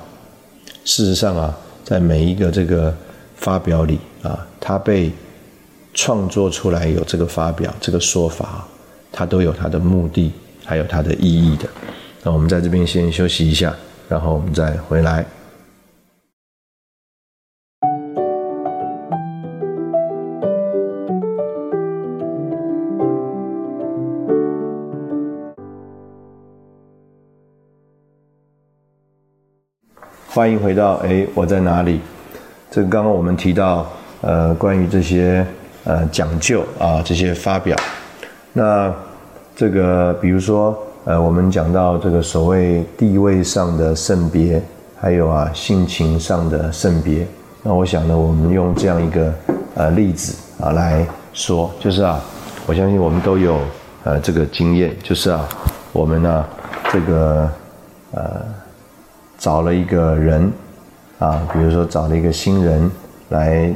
[0.85, 2.97] 事实上啊，在每一个这个
[3.35, 5.13] 发表里啊，它被
[5.93, 8.67] 创作出来有这个发表这个说法，
[9.13, 10.33] 它都有它的目的，
[10.65, 11.69] 还有它的意义的。
[12.23, 13.75] 那我们在这边先休息一下，
[14.09, 15.25] 然后我们再回来。
[30.27, 32.01] 欢迎回到哎，我在哪里？
[32.69, 33.87] 这个刚刚我们提到
[34.27, 35.47] 呃，关于这些
[35.85, 37.77] 呃讲究啊，这些发表。
[38.55, 38.91] 那
[39.55, 44.63] 这个比如说呃，我们讲到这个所谓地位上的圣别，
[44.99, 47.27] 还有啊性情上的圣别。
[47.63, 49.35] 那我想呢，我们用这样一个
[49.75, 52.19] 呃例子啊来说，就是啊，
[52.67, 53.59] 我相信我们都有
[54.05, 55.47] 呃这个经验，就是啊，
[55.93, 56.47] 我们呢
[56.91, 57.51] 这个
[58.13, 58.43] 呃。
[59.37, 60.51] 找了一个人，
[61.19, 62.91] 啊，比如说找了一个新人
[63.29, 63.71] 来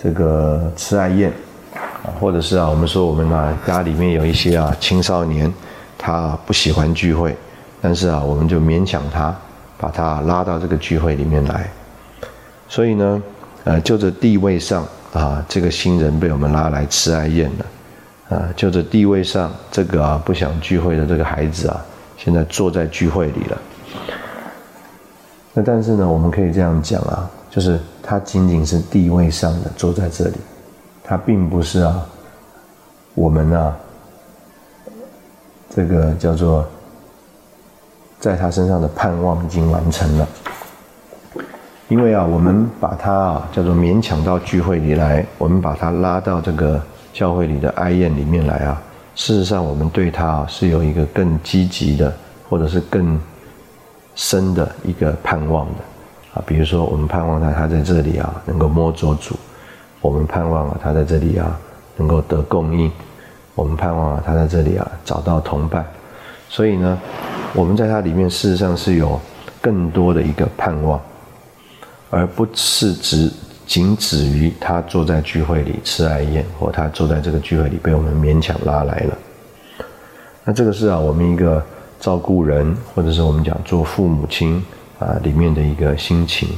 [0.00, 1.30] 这个吃爱宴，
[1.74, 5.52] 啊，或者是啊，我们说我们啊家里面有一些啊青少年，
[5.98, 7.36] 他不喜欢聚会，
[7.80, 9.34] 但是啊，我们就勉强他，
[9.76, 11.68] 把他拉到这个聚会里面来。
[12.68, 13.22] 所以呢，
[13.64, 21.84] 呃，就这地位上啊，这个新人被我们拉来吃爱宴了，啊，就这地位上，这个啊不想聚会的这个孩子啊，
[22.16, 23.58] 现在坐在聚会里了。
[25.54, 30.36] 那但是呢，我们可以这样讲啊，就是他仅仅是地位上的坐在这里，
[31.04, 32.06] 他并不是啊，
[33.14, 33.76] 我们啊，
[35.68, 36.66] 这个叫做
[38.18, 40.26] 在他身上的盼望已经完成了。
[41.88, 46.80] 因为啊，我们把他啊叫做勉强到聚会里来，我们把他拉到这个
[47.12, 48.80] 教会里的哀宴里面来啊，
[49.16, 52.10] 事实上我们对他啊是有一个更积极的，
[52.48, 53.20] 或者是更。
[54.20, 55.74] 深的一个盼望的
[56.46, 59.34] 比如说我们盼望他，他在这里啊能够摸着主；
[60.00, 61.58] 我们盼望啊他在这里啊
[61.96, 62.90] 能够得供应；
[63.54, 65.84] 我们盼望啊他在这里啊找到同伴。
[66.48, 66.98] 所以呢，
[67.54, 69.20] 我们在他里面事实上是有
[69.60, 71.00] 更多的一个盼望，
[72.10, 73.30] 而不是只
[73.66, 79.18] 仅止于他坐在聚会里吃爱宴，或他坐在这个聚会里被我们勉强拉来了。
[80.44, 81.62] 那这个是啊，我们一个。
[82.00, 84.64] 照顾人，或者是我们讲做父母亲
[84.98, 86.48] 啊，里面的一个心情。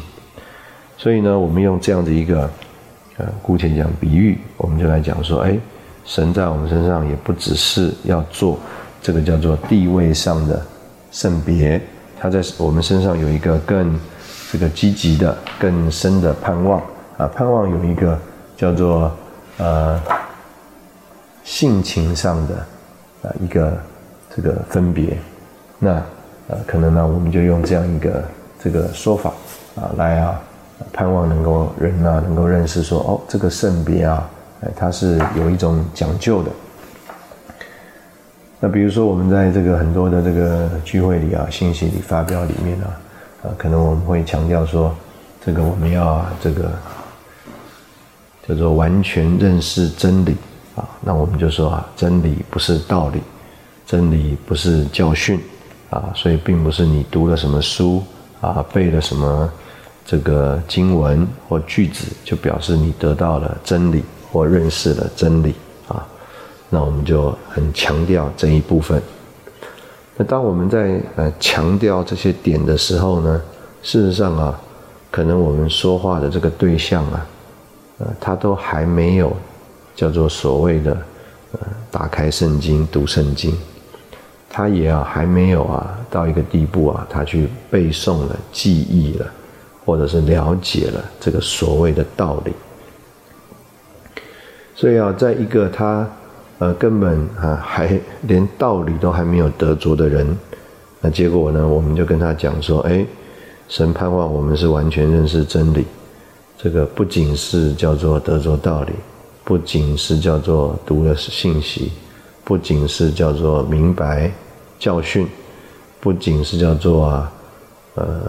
[0.97, 2.51] 所以呢，我们用这样的一个
[3.17, 5.59] 呃，姑且讲比喻，我们就来讲说，哎，
[6.05, 8.59] 神在我们身上也不只是要做
[9.03, 10.63] 这个叫做地位上的
[11.11, 11.81] 圣别，
[12.19, 13.99] 他在我们身上有一个更
[14.53, 16.81] 这个积极的、更深的盼望
[17.17, 18.19] 啊，盼望有一个
[18.57, 19.11] 叫做
[19.59, 20.01] 呃
[21.45, 22.55] 性情上的
[23.23, 23.79] 啊一个
[24.35, 25.17] 这个分别。
[25.79, 26.03] 那
[26.51, 28.25] 呃，可能呢，我们就用这样一个
[28.61, 29.33] 这个说法
[29.77, 30.41] 啊，来啊，
[30.93, 34.29] 盼望能够人呢能够认识说，哦，这个圣别啊，
[34.63, 36.51] 哎，它是有一种讲究的。
[38.59, 42.87] 那比如说，我们在这个很多的这个聚会里啊，信息里发表里面呢，
[43.45, 44.93] 啊，可能我们会强调说，
[45.45, 46.69] 这个我们要啊这个
[48.49, 50.37] 叫做完全认识真理
[50.75, 53.23] 啊，那我们就说啊，真理不是道理，
[53.87, 55.41] 真理不是教训。
[55.91, 58.03] 啊，所以并不是你读了什么书
[58.41, 59.53] 啊，背了什么
[60.05, 65.55] 这个经文或句子，就表示你得到了真理或认识了真理
[65.89, 66.07] 啊。
[66.69, 69.03] 那我们就很强调这一部分。
[70.17, 73.41] 那当我们在呃强调这些点的时候呢，
[73.83, 74.61] 事实上啊，
[75.11, 77.27] 可能我们说话的这个对象啊，
[77.99, 79.35] 呃，他都还没有
[79.97, 80.93] 叫做所谓的
[81.53, 83.57] 呃打开圣经读圣经，
[84.51, 89.27] 他也啊还没有啊到一个地步啊，他去背诵了、记忆了，
[89.87, 92.53] 或者是了解了这个所谓的道理。
[94.75, 96.07] 所以啊，在一个他。
[96.61, 100.37] 呃，根本啊，还连道理都还没有得着的人，
[101.01, 101.67] 那结果呢？
[101.67, 103.03] 我们就跟他讲说：，哎，
[103.67, 105.87] 神盼望我们是完全认识真理，
[106.59, 108.93] 这个不仅是叫做得着道理，
[109.43, 111.93] 不仅是叫做读了信息，
[112.51, 114.29] 不仅是叫做明白
[114.77, 115.25] 教训，
[116.01, 117.25] 不仅是叫做，
[117.95, 118.23] 呃，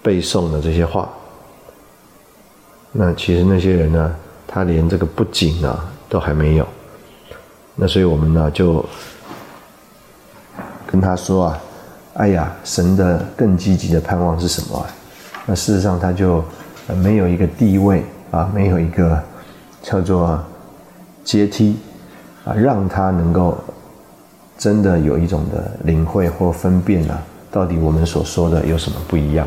[0.00, 1.08] 背诵的这些话。
[2.92, 4.14] 那其实那些人呢，
[4.46, 6.68] 他连这个不仅啊，都还没有。
[7.74, 8.84] 那所以我们呢就
[10.86, 11.60] 跟他说啊，
[12.14, 14.86] 哎呀，神的更积极的盼望是什么？
[15.44, 16.44] 那事实上他就
[17.02, 19.20] 没有一个地位啊，没有一个
[19.82, 20.40] 叫做
[21.24, 21.76] 阶梯
[22.48, 23.58] 啊，让他能够
[24.56, 27.18] 真的有一种的领会或分辨呢，
[27.50, 29.46] 到底我们所说的有什么不一样？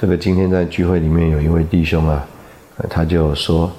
[0.00, 2.24] 这个今天在聚会里面有一位弟兄啊，
[2.88, 3.70] 他就说，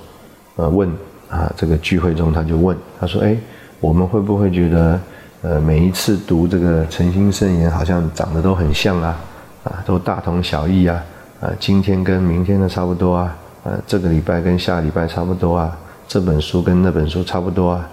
[0.57, 0.89] 呃，问。
[1.29, 3.37] 啊，这个聚会中他就问他说：“哎，
[3.79, 4.99] 我们会不会觉得，
[5.43, 9.15] 呃，每一次读这个诚心圣言，好像长得都很像啊？
[9.63, 11.03] 啊，都大同小异啊？
[11.39, 13.37] 啊，今天跟明天的差不多啊？
[13.63, 15.77] 啊，这个礼拜跟下礼拜差不多啊？
[16.09, 17.89] 这本书跟那本书差不多啊？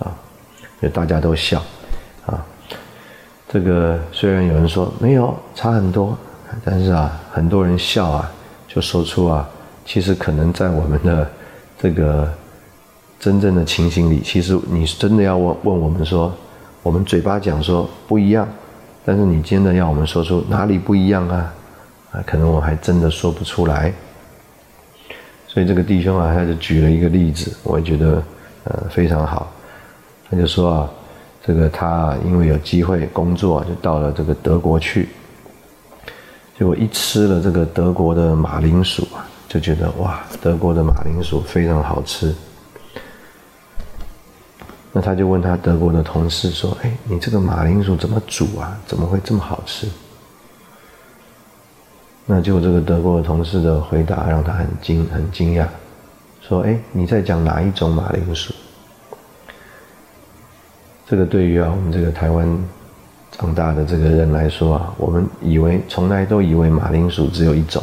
[0.00, 0.12] 啊，
[0.82, 1.62] 就大家都笑
[2.26, 2.44] 啊。
[3.48, 6.18] 这个虽然有人说没有差很多，
[6.62, 8.30] 但是啊，很多人笑啊，
[8.68, 9.48] 就说出啊，
[9.86, 11.30] 其实可能在我们的
[11.80, 12.30] 这个。”
[13.22, 16.34] 真正的情形里，其实你真的要问问我们说，
[16.82, 18.48] 我们嘴巴讲说不一样，
[19.04, 21.54] 但是你真的要我们说出哪里不一样啊？
[22.10, 23.94] 啊，可能我还真的说不出来。
[25.52, 28.22] 所以这个弟兄啊，他就举了一个例子，我也觉得
[28.64, 29.52] 呃非常好。
[30.30, 30.90] 他就说啊，
[31.44, 35.10] 这个他因为有机会工作，就到了这个德国去，
[36.58, 42.34] 结果一吃了这个德国的马铃薯啊，就觉得哇，德国的马铃薯非常好吃。
[44.90, 48.78] 那他就问他德国的同事说：“哎，你这个马铃薯怎么煮啊？
[48.86, 49.86] 怎么会这么好吃？”
[52.24, 55.66] 那就这个德国的同事的回答让他很惊很惊讶，
[56.40, 58.54] 说：“哎，你在讲哪一种马铃薯？”
[61.06, 62.48] 这个对于啊我们这个台湾
[63.32, 67.82] 长大的这个人来说啊，我们以为从来都以为马铃薯只有一种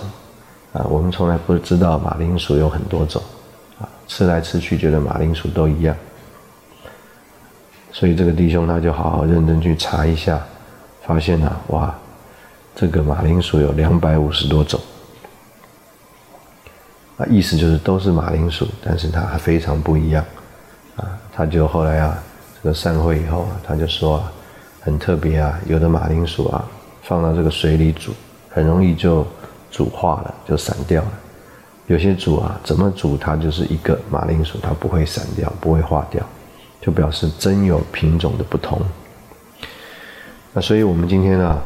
[0.73, 3.21] 啊，我们从来不知道马铃薯有很多种
[3.79, 5.95] 啊，吃来吃去觉得马铃薯都一样。
[7.91, 10.41] 所以这个弟兄他就好好认真去查一下，
[11.01, 11.93] 发现啊，哇，
[12.75, 14.79] 这个马铃薯有两百五十多种，
[17.17, 20.23] 啊，意思就是都是马铃薯，但是它还非常不一样，
[20.95, 22.17] 啊，他就后来啊，
[22.61, 24.31] 这个散会以后啊，他就说啊，
[24.81, 26.65] 很特别啊，有的马铃薯啊，
[27.03, 28.13] 放到这个水里煮，
[28.49, 29.27] 很容易就
[29.69, 31.11] 煮化了，就散掉了；
[31.87, 36.25] 有些煮啊，怎么煮它就是一个马铃薯，它不会散掉，不会化掉。
[36.81, 38.81] 就表示真有品种的不同。
[40.53, 41.61] 那所以我们今天啊，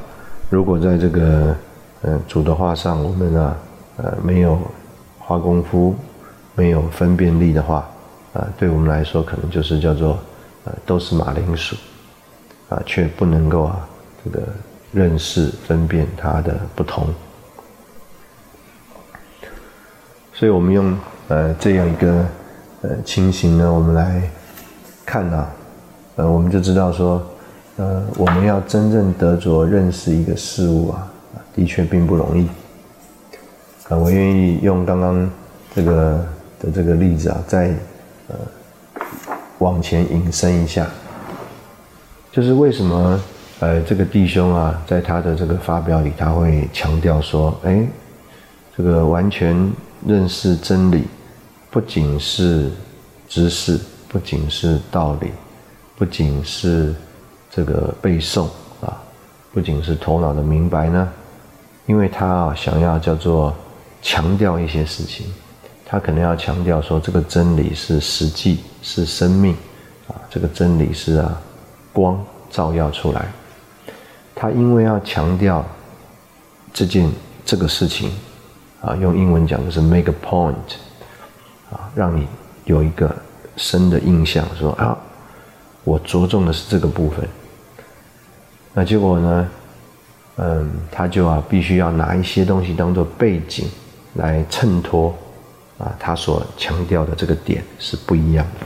[0.54, 1.56] 如果在这个
[2.04, 3.58] 嗯煮的话上，我们啊
[3.98, 4.60] 呃没有
[5.18, 5.96] 花功夫，
[6.54, 7.90] 没有分辨力的话，
[8.34, 10.20] 啊，对我们来说可能就是叫做
[10.66, 11.76] 呃都是马铃薯，
[12.70, 13.90] 啊，却不能够啊
[14.24, 14.44] 这个
[14.92, 17.08] 认识分辨它的不同。
[20.34, 20.96] 所以我们用
[21.30, 22.26] 呃这样一个
[22.84, 24.22] 呃情形呢，我们来。
[25.04, 25.46] 看呐，
[26.16, 27.22] 呃，我们就知道说，
[27.78, 31.12] 呃，我们要真正得着认识一个事物啊，
[31.56, 32.48] 的确并不容易。
[33.90, 35.30] 啊，我愿意用刚刚
[35.76, 36.26] 这个
[36.60, 37.74] 的这个例子啊，再
[38.28, 38.36] 呃
[39.60, 40.88] 往前引申一下，
[42.32, 43.20] 就是为什么
[43.60, 47.86] 呃这个弟兄啊，在他的这个发表里，他会强调说，哎，
[48.78, 49.72] 这个完全
[50.06, 51.06] 认识真理，
[51.70, 52.70] 不仅是
[53.28, 53.80] 知识。
[54.14, 55.32] 不仅是道理，
[55.98, 56.94] 不仅是
[57.56, 58.48] 这个背诵
[58.82, 59.00] 啊，
[59.54, 61.08] 不仅是头脑的明白呢，
[61.86, 63.54] 因为他啊想要叫做
[64.02, 65.28] 强调一些事情，
[65.86, 69.56] 他可能要强调说这个真理是实际是生命
[70.08, 71.40] 啊，这个真理是啊
[71.92, 73.32] 光照耀出来，
[74.34, 75.64] 他因为要强调
[76.74, 77.08] 这件
[77.46, 78.12] 这个事情，
[78.82, 80.56] 啊，用英文讲就是 make a point，
[81.72, 82.28] 啊，让你
[82.66, 83.16] 有一个
[83.58, 84.98] 深的印象，说啊，
[85.84, 87.30] 我着重的是这个部分。
[88.74, 89.50] 那结果呢，
[90.38, 93.70] 嗯，他就啊必须要拿一些东西当做背景
[94.16, 95.14] 来衬托，
[95.78, 98.66] 啊，他所强调的这个点是不一样的。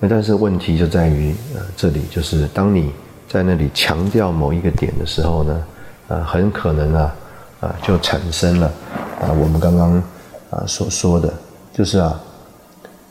[0.00, 2.92] 那但是问题就在于，呃，这里就是当你
[3.28, 5.66] 在那里强调某一个点的时候呢，
[6.06, 7.16] 呃，很可能啊，
[7.60, 8.72] 啊，就产生了
[9.20, 10.02] 啊，我们刚刚
[10.50, 11.34] 啊所说的，
[11.74, 12.18] 就是啊，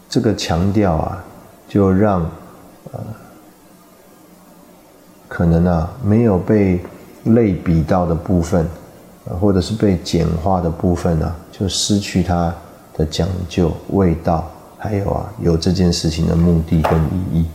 [0.10, 1.24] 这个强调啊，
[1.68, 2.22] 就让
[2.94, 3.00] 呃，
[5.28, 6.80] 可能啊没有被
[7.24, 8.68] 类比到的部分，
[9.40, 12.54] 或者是被简化的部分呢，就失去它
[12.94, 14.50] 的讲究味道。
[14.80, 17.46] 还有啊，有这件事情的目的跟意义。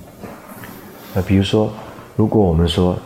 [1.14, 1.70] 那比如说，
[2.16, 2.96] 如果我们说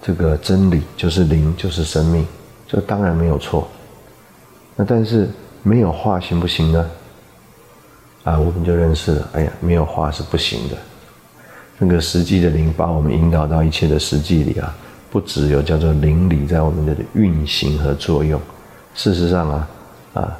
[0.00, 2.26] 这个真理就是灵，就是生命，
[2.66, 3.68] 这当然没有错。
[4.76, 5.28] 那但是
[5.62, 6.90] 没有话行不行呢？
[8.24, 9.28] 啊，我们就认识了。
[9.34, 10.76] 哎呀，没有话是不行的。
[11.80, 14.72] 那个实际的灵把我们引导到一切的实际里啊，
[15.10, 18.40] 不只有叫做灵理在我们的运行和作用。
[18.94, 19.68] 事实上啊，
[20.14, 20.36] 啊。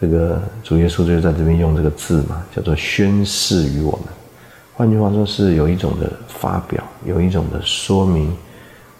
[0.00, 4.14] 这个主耶稣就在这边用这个字嘛，叫做宣示于我们。
[4.72, 8.32] 换句话说，是有一种的发表，有一种的说明，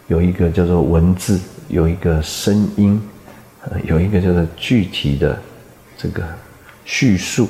[0.08, 1.38] 有一个叫做文字，
[1.68, 3.00] 有一个声音，
[3.84, 5.38] 有一个叫做具体的
[5.96, 6.24] 这个
[6.84, 7.48] 叙述。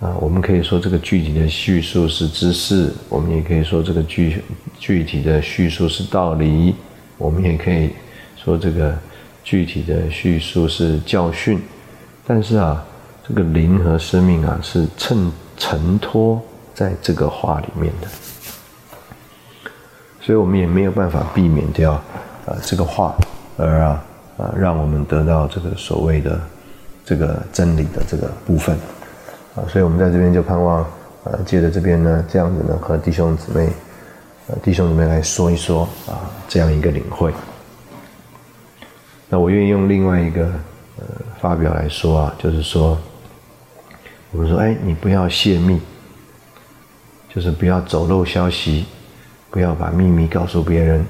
[0.00, 4.42] 啊，我们可以说这个具体的叙述是知识，我们也可以说这个具
[4.78, 6.74] 具体的叙述是道理，
[7.18, 7.90] 我们也可以
[8.36, 8.96] 说这个。
[9.42, 11.60] 具体的叙述是教训，
[12.26, 12.84] 但是啊，
[13.26, 16.40] 这个灵和生命啊是衬承托
[16.74, 18.08] 在这个话里面的，
[20.20, 21.92] 所以我们也没有办法避免掉
[22.44, 23.16] 啊这个话，
[23.56, 24.04] 而啊
[24.36, 26.40] 啊让我们得到这个所谓的
[27.04, 28.76] 这个真理的这个部分
[29.68, 30.86] 所以我们在这边就盼望
[31.24, 33.68] 呃，借着这边呢这样子呢和弟兄姊妹
[34.48, 37.32] 呃弟兄姊妹来说一说啊这样一个领会。
[39.28, 40.44] 那我愿意用另外一个
[40.98, 41.04] 呃
[41.40, 42.98] 发表来说啊，就是说，
[44.32, 45.80] 我们说，哎，你不要泄密，
[47.32, 48.86] 就是不要走漏消息，
[49.48, 51.06] 不要把秘密告诉别人。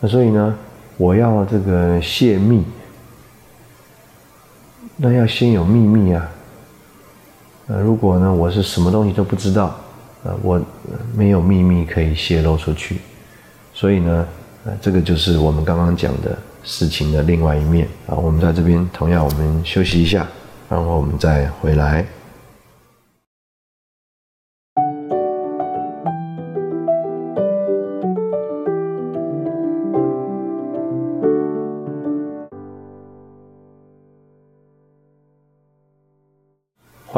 [0.00, 0.58] 那所以呢，
[0.96, 2.64] 我要这个泄密，
[4.98, 6.28] 那要先有秘密啊。
[7.68, 9.74] 呃，如果呢，我是什么东西都不知道，
[10.24, 10.60] 呃，我
[11.14, 12.98] 没有秘密可以泄露出去，
[13.72, 14.26] 所以呢。
[14.64, 18.12] 呃这个就是我们刚刚讲的事情的另外一面啊。
[18.16, 20.26] 我们在这边同样，我们休息一下，
[20.68, 22.04] 然后我们再回来。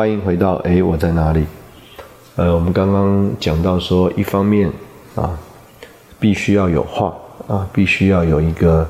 [0.00, 1.44] 欢迎回到哎，我在哪里？
[2.36, 4.72] 呃，我们刚刚讲到说，一方面
[5.14, 5.38] 啊，
[6.18, 7.14] 必须要有话。
[7.46, 8.88] 啊，必须要有一个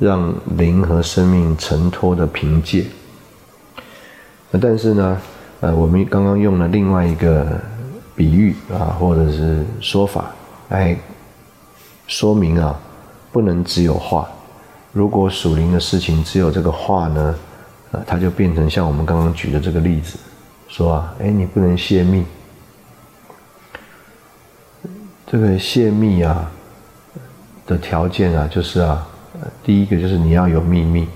[0.00, 2.84] 让灵和生命承托的凭借。
[4.60, 5.16] 但是呢，
[5.60, 7.46] 呃，我们刚刚用了另外一个
[8.16, 10.32] 比喻啊，或者是说法
[10.70, 10.98] 来
[12.08, 12.76] 说明啊，
[13.30, 14.28] 不能只有话。
[14.92, 17.34] 如果属灵的事情只有这个话呢，
[17.92, 20.18] 呃，它就变成像我们刚刚举的这个例子，
[20.68, 22.24] 说啊，哎，你不能泄密。
[25.26, 26.50] 这个泄密啊。
[27.66, 29.06] 的条件啊，就是啊，
[29.62, 31.06] 第一个就是你要有秘密，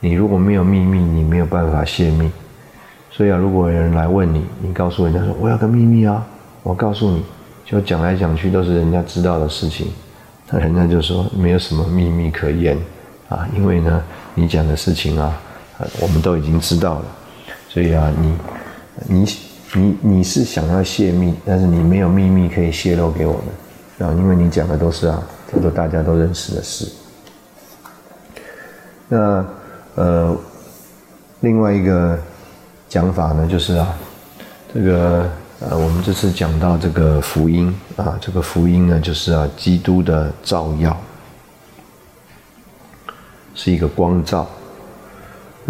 [0.00, 2.30] 你如果没有秘密，你没有办法泄密。
[3.10, 6.22] 所以啊，如果有人来问你，你告诉人家说我要个秘密啊，
[6.62, 7.24] 我告诉你，
[7.64, 9.90] 就讲来讲去都是人家知道的事情，
[10.50, 12.76] 那人家就说没有什么秘密可言
[13.30, 14.04] 啊，因为呢，
[14.34, 15.34] 你讲的事情啊，
[15.98, 17.04] 我们都已经知道了，
[17.70, 18.34] 所以啊，你
[19.06, 19.24] 你
[19.74, 23.40] 你你是想要泄密，但是你没有秘密可以泄露给我
[23.98, 25.22] 们啊，因为你讲的都是啊。
[25.52, 26.88] 叫做大家都认识的事。
[29.08, 29.44] 那
[29.96, 30.36] 呃，
[31.40, 32.16] 另外一个
[32.88, 33.88] 讲法呢，就是啊，
[34.72, 35.28] 这个
[35.58, 40.96] 呃，我们这次讲到这个福音啊，这个福音呢，就是啊，基督的照耀，
[43.56, 44.48] 是一个光照。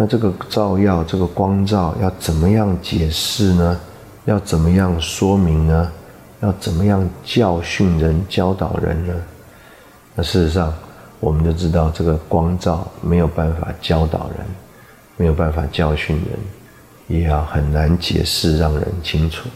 [0.01, 3.79] 那这个照耀，这个光照要怎么样解释呢？
[4.25, 5.91] 要怎么样说明呢？
[6.39, 9.13] 要怎么样教训人、教导人呢？
[10.15, 10.73] 那事实上，
[11.19, 14.47] 我们就知道这个光照没有办法教导人，
[15.17, 16.25] 没有办法教训人，
[17.05, 19.47] 也要很难解释让人清楚。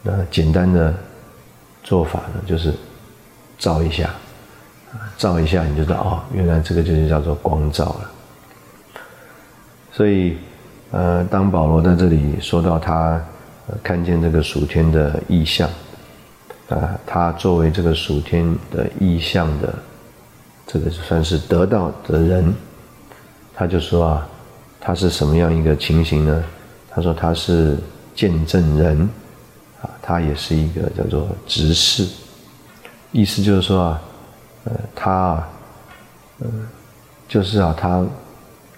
[0.00, 0.94] 那简单的
[1.82, 2.72] 做法呢，就是
[3.58, 4.10] 照一下，
[5.16, 8.10] 照一下你就知道哦，原来这个就是叫做光照了。
[9.98, 10.36] 所以，
[10.92, 13.20] 呃，当保罗在这里说到他
[13.82, 15.68] 看见这个属天的意象，
[16.68, 19.74] 啊，他作为这个属天的意象的
[20.68, 22.54] 这个算是得到的人，
[23.52, 24.28] 他就说啊，
[24.80, 26.44] 他是什么样一个情形呢？
[26.88, 27.76] 他说他是
[28.14, 29.00] 见证人，
[29.82, 32.06] 啊，他也是一个叫做执事，
[33.10, 34.02] 意思就是说啊，
[34.66, 35.48] 呃，他啊，
[36.38, 36.48] 呃，
[37.26, 38.06] 就是啊，他。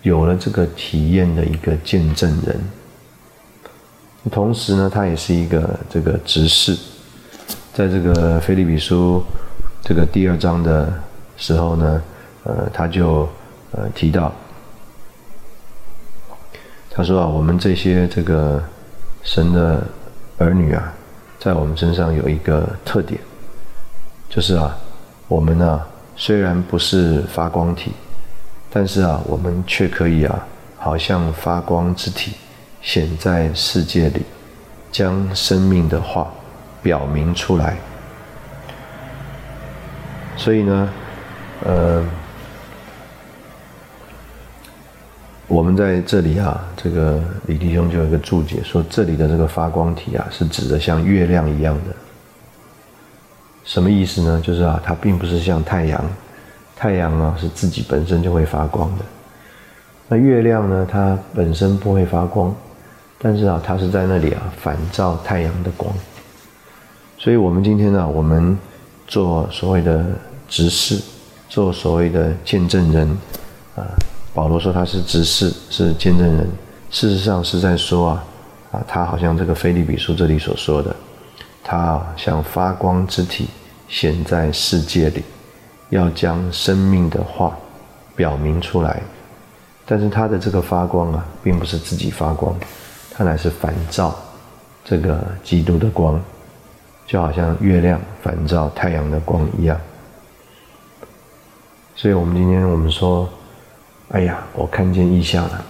[0.03, 2.59] 有了这个体验的一个见证人，
[4.31, 6.75] 同时呢，他也是一个这个执事，
[7.75, 9.23] 在这个菲利比书
[9.83, 10.91] 这个第二章的
[11.37, 12.03] 时候呢，
[12.45, 13.29] 呃，他就
[13.73, 14.33] 呃提到，
[16.91, 18.63] 他说啊，我们这些这个
[19.23, 19.87] 神的
[20.39, 20.95] 儿女啊，
[21.39, 23.21] 在我们身上有一个特点，
[24.31, 24.75] 就是啊，
[25.29, 25.83] 我们呢
[26.17, 27.93] 虽然不是发光体。
[28.73, 30.47] 但是啊，我们却可以啊，
[30.79, 32.35] 好像发光之体，
[32.81, 34.23] 显在世界里，
[34.93, 36.33] 将生命的话
[36.81, 37.77] 表明出来。
[40.37, 40.89] 所以呢，
[41.65, 42.05] 呃，
[45.49, 51.97] 我们在这里啊，这个李弟兄就有一个注解说，这里的这个发光体啊，是指的像月亮一样的。
[53.65, 54.41] 什么意思呢？
[54.41, 56.03] 就是啊，它并不是像太阳。
[56.81, 59.05] 太阳啊，是自己本身就会发光的。
[60.09, 60.89] 那月亮呢？
[60.91, 62.57] 它本身不会发光，
[63.19, 65.93] 但是啊，它是在那里啊，反照太阳的光。
[67.19, 68.59] 所以，我们今天呢，我们
[69.07, 70.07] 做所谓的
[70.49, 70.99] 执事，
[71.51, 73.07] 做所谓的见证人
[73.77, 73.85] 啊。
[74.33, 76.49] 保罗说他是执事，是见证人。
[76.91, 78.25] 事实上是在说啊，
[78.73, 80.97] 啊，他好像这个菲利比书这里所说的，
[81.63, 83.49] 他像发光之体
[83.87, 85.23] 显在世界里。
[85.91, 87.57] 要将生命的话
[88.17, 89.03] 表明出来，
[89.85, 92.55] 但是它的这个发光啊，并不是自己发光，
[93.13, 94.17] 它乃是反照
[94.85, 96.21] 这个基督的光，
[97.07, 99.79] 就好像月亮反照太阳的光一样。
[101.97, 103.29] 所以我们今天我们说，
[104.11, 105.65] 哎呀，我看见异象了，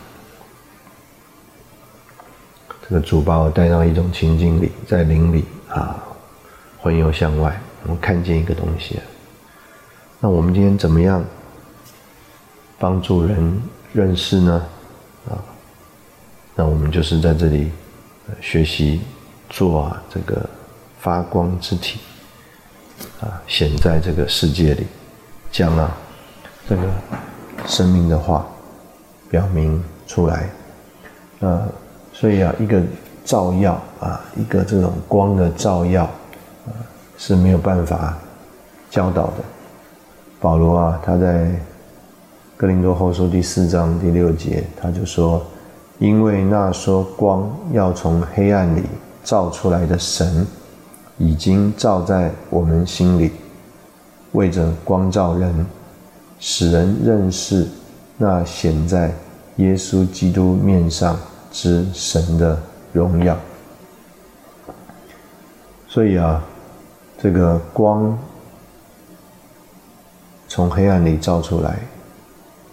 [2.83, 5.97] 这个主把我带到一种情境里，在林里啊，
[6.79, 9.01] 环游向外，我看见一个东西。
[10.23, 11.25] 那我们今天怎么样
[12.79, 13.63] 帮助人
[13.95, 14.67] 认识呢？
[15.31, 15.33] 啊，
[16.55, 17.73] 那我们就是在这里
[18.39, 19.01] 学习
[19.49, 20.47] 做啊这个
[20.99, 22.01] 发光之体
[23.23, 24.87] 啊，显在这个世界里，
[25.51, 25.97] 将啊
[26.69, 26.83] 这个
[27.67, 28.47] 生命的话
[29.31, 30.51] 表明出来。
[31.39, 31.67] 呃，
[32.13, 32.83] 所以啊，一个
[33.25, 36.05] 照耀啊，一个这种光的照耀
[36.67, 36.77] 啊，
[37.17, 38.19] 是没有办法
[38.91, 39.37] 教导的。
[40.41, 41.45] 保罗啊，他在
[42.57, 45.45] 《哥林多后书》第四章第六节，他就说
[46.01, 48.83] ：“因为那说光要从黑暗里
[49.23, 50.47] 照出来的神，
[51.19, 53.33] 已经照在我们心里，
[54.33, 55.67] 为着光照人，
[56.39, 57.69] 使人认识
[58.17, 59.13] 那显在
[59.57, 61.19] 耶稣基督面上
[61.53, 62.59] 之神的
[62.95, 63.37] 荣耀。”
[65.87, 66.43] 所以啊，
[67.19, 68.19] 这个光。
[70.51, 71.79] 从黑暗里照出来，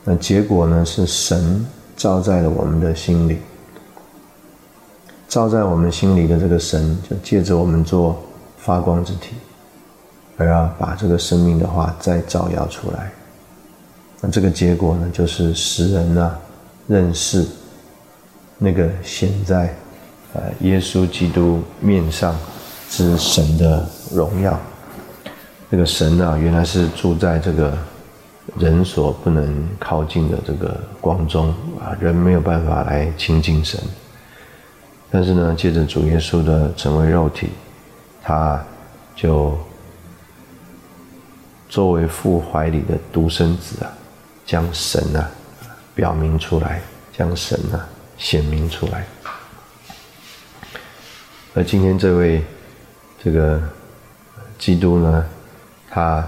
[0.04, 0.84] 那结果呢？
[0.84, 1.64] 是神
[1.96, 3.38] 照在了我们的心里，
[5.30, 8.20] 照在我们心里的这个神，就借着我们做
[8.58, 9.36] 发光之体，
[10.38, 13.12] 而要把这个生命的话再照耀出来。
[14.22, 16.36] 那这个结果呢，就是使人呢
[16.88, 17.46] 认识
[18.58, 19.72] 那个显在
[20.34, 22.36] 呃耶稣基督面上
[22.90, 24.60] 之神的荣耀。
[25.70, 27.78] 这个神啊，原来是住在这个
[28.58, 33.78] 人所不能靠近的这个光中啊，人没有办法来亲近神。
[35.12, 37.50] 但是呢，借着主耶稣的成为肉体，
[38.24, 38.64] 他
[39.14, 39.58] 就
[41.68, 43.92] 作为父怀里的独生子啊，
[44.46, 45.30] 将神啊
[45.94, 46.82] 表明出来，
[47.18, 47.86] 将神啊
[48.18, 49.06] 显明出来。
[51.54, 52.42] 而今天这位
[53.22, 53.62] 这个
[54.58, 55.26] 基督呢？
[55.98, 56.24] 他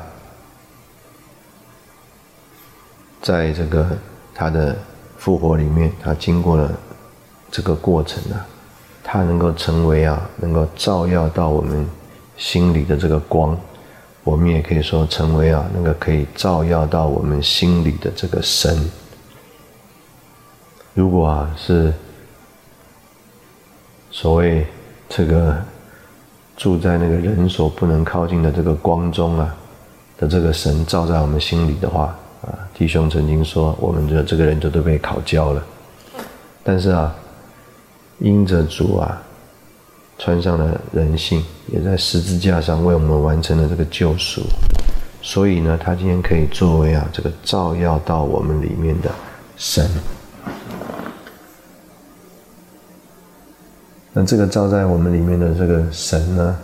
[3.22, 3.88] 在这个
[4.34, 4.76] 他的
[5.20, 6.72] 复活里面，他经过了
[7.52, 8.44] 这个过程啊，
[9.04, 11.88] 他能够成为啊，能够照耀到我们
[12.36, 13.56] 心里的这个光，
[14.24, 18.90] 我们也可以说成为啊，那个可以照耀到我们心里的这个神。
[20.96, 21.94] 如果啊是
[24.10, 24.66] 所谓
[25.08, 25.56] 这个
[26.58, 29.56] 住在那个人所不能靠近的这个光中啊
[30.20, 35.64] 的这个神照在我们心里的话啊，弟兄曾经说，我们的这个人就都被烤焦了。
[36.62, 37.16] 但是啊，
[38.20, 39.22] 因着主啊，
[40.18, 44.42] 穿上了人性，也在十字架上为我们完成了这个救赎，
[45.22, 49.10] 所以呢，他今天可以作为啊这个照耀到我们里面的
[49.56, 49.90] 神。
[54.12, 56.58] 那这个照在我们里面的这个神呢，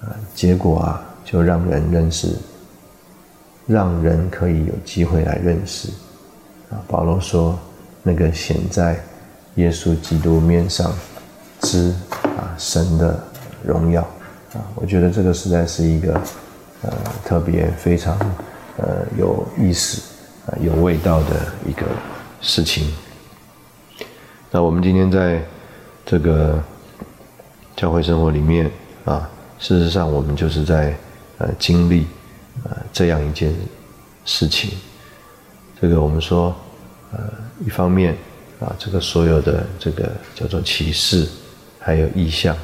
[0.00, 2.28] 啊，结果啊，就让人认识，
[3.70, 5.88] 让人可以有机会来认识。
[6.70, 7.58] 啊，保罗说，
[8.02, 8.98] 那个显在
[9.54, 10.92] 耶稣基督面上
[11.60, 11.94] 之
[12.36, 13.18] 啊神的
[13.64, 14.02] 荣耀，
[14.54, 16.14] 啊，我觉得这个实在是一个
[16.82, 16.92] 呃
[17.24, 18.18] 特别非常
[18.76, 20.02] 呃有意思
[20.46, 21.86] 啊有味道的一个
[22.40, 22.92] 事情。
[24.50, 25.40] 那我们今天在。
[26.06, 26.60] 这个
[27.76, 28.68] 教会生活里面
[29.04, 30.92] 啊，事实上我们就是在
[31.38, 32.04] 呃经历
[32.64, 33.54] 呃这样一件
[34.24, 34.70] 事情。
[35.80, 36.54] 这个我们说
[37.12, 37.18] 呃
[37.64, 38.16] 一方面
[38.60, 41.28] 啊，这个所有的这个叫做启示，
[41.78, 42.56] 还有意象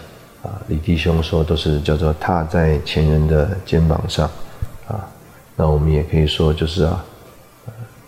[0.42, 4.30] 啊，李弟兄说都是叫做踏在前人的肩膀上
[4.88, 5.08] 啊。
[5.56, 7.04] 那我们也可以说就是啊，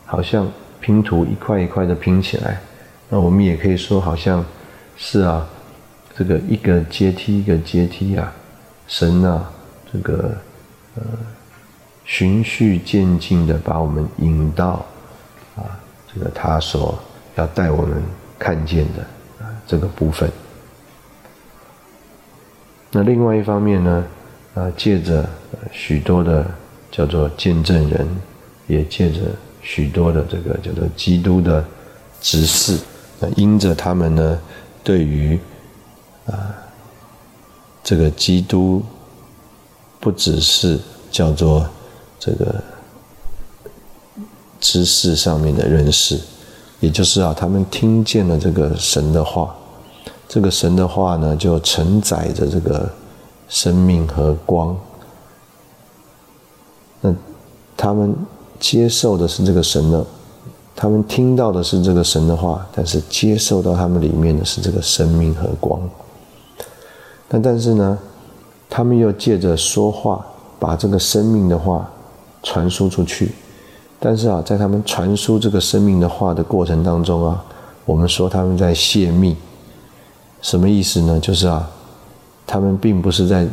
[0.04, 2.60] 好像拼图一块一块的拼起来。
[3.08, 4.44] 那我们也可以说好像。
[5.00, 5.46] 是啊，
[6.16, 8.32] 这个一个阶梯一个阶梯啊，
[8.88, 9.48] 神啊，
[9.92, 10.34] 这个
[10.96, 11.02] 呃
[12.08, 14.82] 循序渐进的把我们引到
[15.54, 15.78] 啊
[16.10, 16.98] 这个他所
[17.36, 18.02] 要带我们
[18.38, 20.32] 看见的啊这个部分。
[22.90, 24.04] 那另外一方面呢，
[24.54, 25.28] 啊借着
[25.70, 26.50] 许多的
[26.90, 28.08] 叫做见证人，
[28.66, 29.20] 也借着
[29.60, 31.62] 许多的这个叫做基督的
[32.22, 32.80] 执事，
[33.20, 34.40] 那因着他们呢。
[34.84, 35.38] 对于
[36.24, 36.54] 啊，
[37.84, 38.82] 这个基督
[40.00, 40.80] 不只是
[41.10, 41.68] 叫做
[42.18, 42.54] 这个
[44.60, 46.18] 知识上面的认识，
[46.80, 49.54] 也就是啊，他们听见了这个神的话，
[50.28, 52.90] 这个神的话呢，就承载着这个
[53.48, 54.76] 生命和光。
[57.00, 57.14] 那
[57.76, 58.14] 他们
[58.58, 60.04] 接受的是这个神的。
[60.80, 65.80] 他们听到的是这个神的话，但是接受到他们里面的是这个生命和光。
[67.28, 67.98] 那但是呢，
[68.70, 70.24] 他们又借着说话，
[70.60, 71.90] 把这个生命的话
[72.42, 73.32] 传输出去。
[74.00, 77.44] 但是啊，在他们传输这个生命的话的过程当中啊，
[77.84, 79.36] 我们说他们在泄密，
[80.40, 81.18] 什么意思呢？
[81.20, 81.68] 就是啊，
[82.46, 83.46] 他们并不是在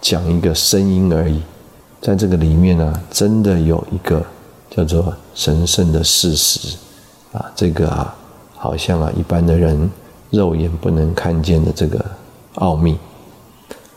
[0.00, 1.40] 讲一个声音而已，
[2.00, 4.24] 在这个里面呢，真的有一个。
[4.74, 6.78] 叫做神圣的事实，
[7.32, 8.16] 啊，这个啊，
[8.56, 9.90] 好像啊，一般的人
[10.30, 12.02] 肉眼不能看见的这个
[12.54, 12.96] 奥秘。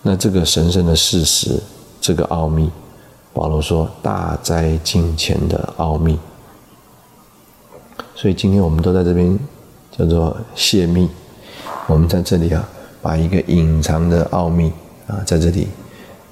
[0.02, 1.58] 那这个神圣的事实，
[2.02, 2.70] 这个奥秘，
[3.36, 6.18] 保罗说大灾金钱的奥秘。
[8.16, 9.38] 所以今天我们都在这边
[9.92, 11.10] 叫做泄密，
[11.88, 12.68] 我们在这里啊，
[13.02, 14.72] 把一个隐藏的奥秘
[15.06, 15.68] 啊，在这里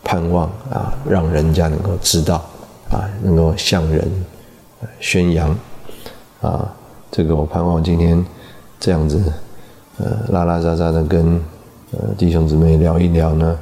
[0.02, 2.42] 盼望啊，让人家能够知道
[2.90, 4.10] 啊，能够向人。
[5.00, 5.58] 宣扬，
[6.42, 6.70] 啊，
[7.10, 8.26] 这个我盼望今天
[8.82, 9.32] 这样子，
[9.98, 11.42] 呃，拉拉杂杂的跟
[11.92, 13.58] 呃弟兄姊妹聊一聊呢，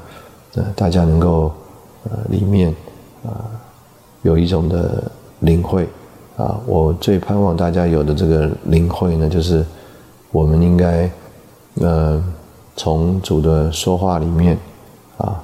[0.55, 1.53] 呃，大家能够
[2.05, 2.73] 呃里面
[3.23, 3.49] 啊
[4.21, 5.03] 有一种的
[5.39, 5.87] 领会，
[6.37, 9.65] 啊，我最盼望大家有的这个领会呢，就是
[10.31, 11.09] 我们应该
[11.75, 12.23] 呃
[12.75, 14.57] 从主的说话里面
[15.17, 15.41] 啊，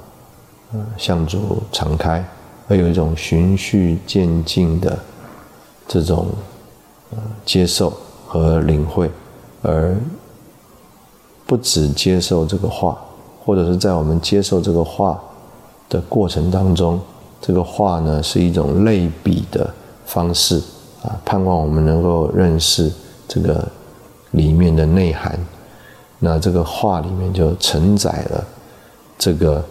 [0.96, 2.24] 向主敞开，
[2.66, 4.98] 会有一种循序渐进的。
[5.90, 6.26] 这种
[7.12, 7.90] 呃接受
[8.26, 9.10] 和领会，
[9.62, 9.96] 而
[11.46, 12.98] 不只接受这个话，
[13.42, 15.18] 或者是在我们接受这个话
[15.88, 17.00] 的过程当中，
[17.40, 19.72] 这个话呢是一种类比的
[20.06, 20.62] 方式
[21.02, 22.90] 啊，盼望我们能够认识
[23.26, 23.66] 这个
[24.32, 25.38] 里面的内涵。
[26.18, 28.44] 那这个话里面就承载了
[29.16, 29.64] 这个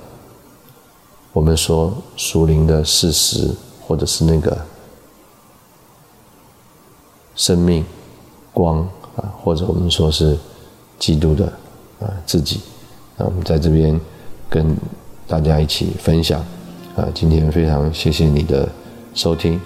[1.33, 3.53] 我们说属灵的事实，
[3.85, 4.57] 或者是那个。
[7.39, 7.85] 生命、
[8.51, 8.79] 光
[9.15, 10.35] 啊，或者我们说是
[10.97, 11.45] 基督的
[11.99, 12.61] 啊自己，
[13.15, 14.01] 那我们在这边
[14.49, 14.75] 跟
[15.27, 16.43] 大家一起分享
[16.97, 17.07] 啊。
[17.13, 18.67] 今天非常谢谢你的
[19.13, 19.57] 收听。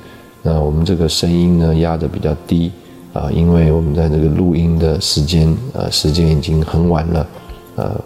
[0.43, 2.71] 那我们这个声音呢压的比较低
[3.13, 7.27] 啊，因为我们在这个录音的时间呃时间已经很晚了，
[7.75, 8.01] 呃，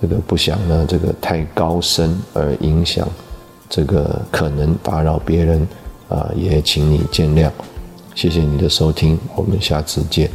[0.00, 3.08] 这个不想呢这个太高声而影响
[3.68, 5.66] 这个可能打扰别人
[6.08, 7.50] 啊，也请你见谅。
[8.14, 10.30] 谢谢你的收听，我们下次见。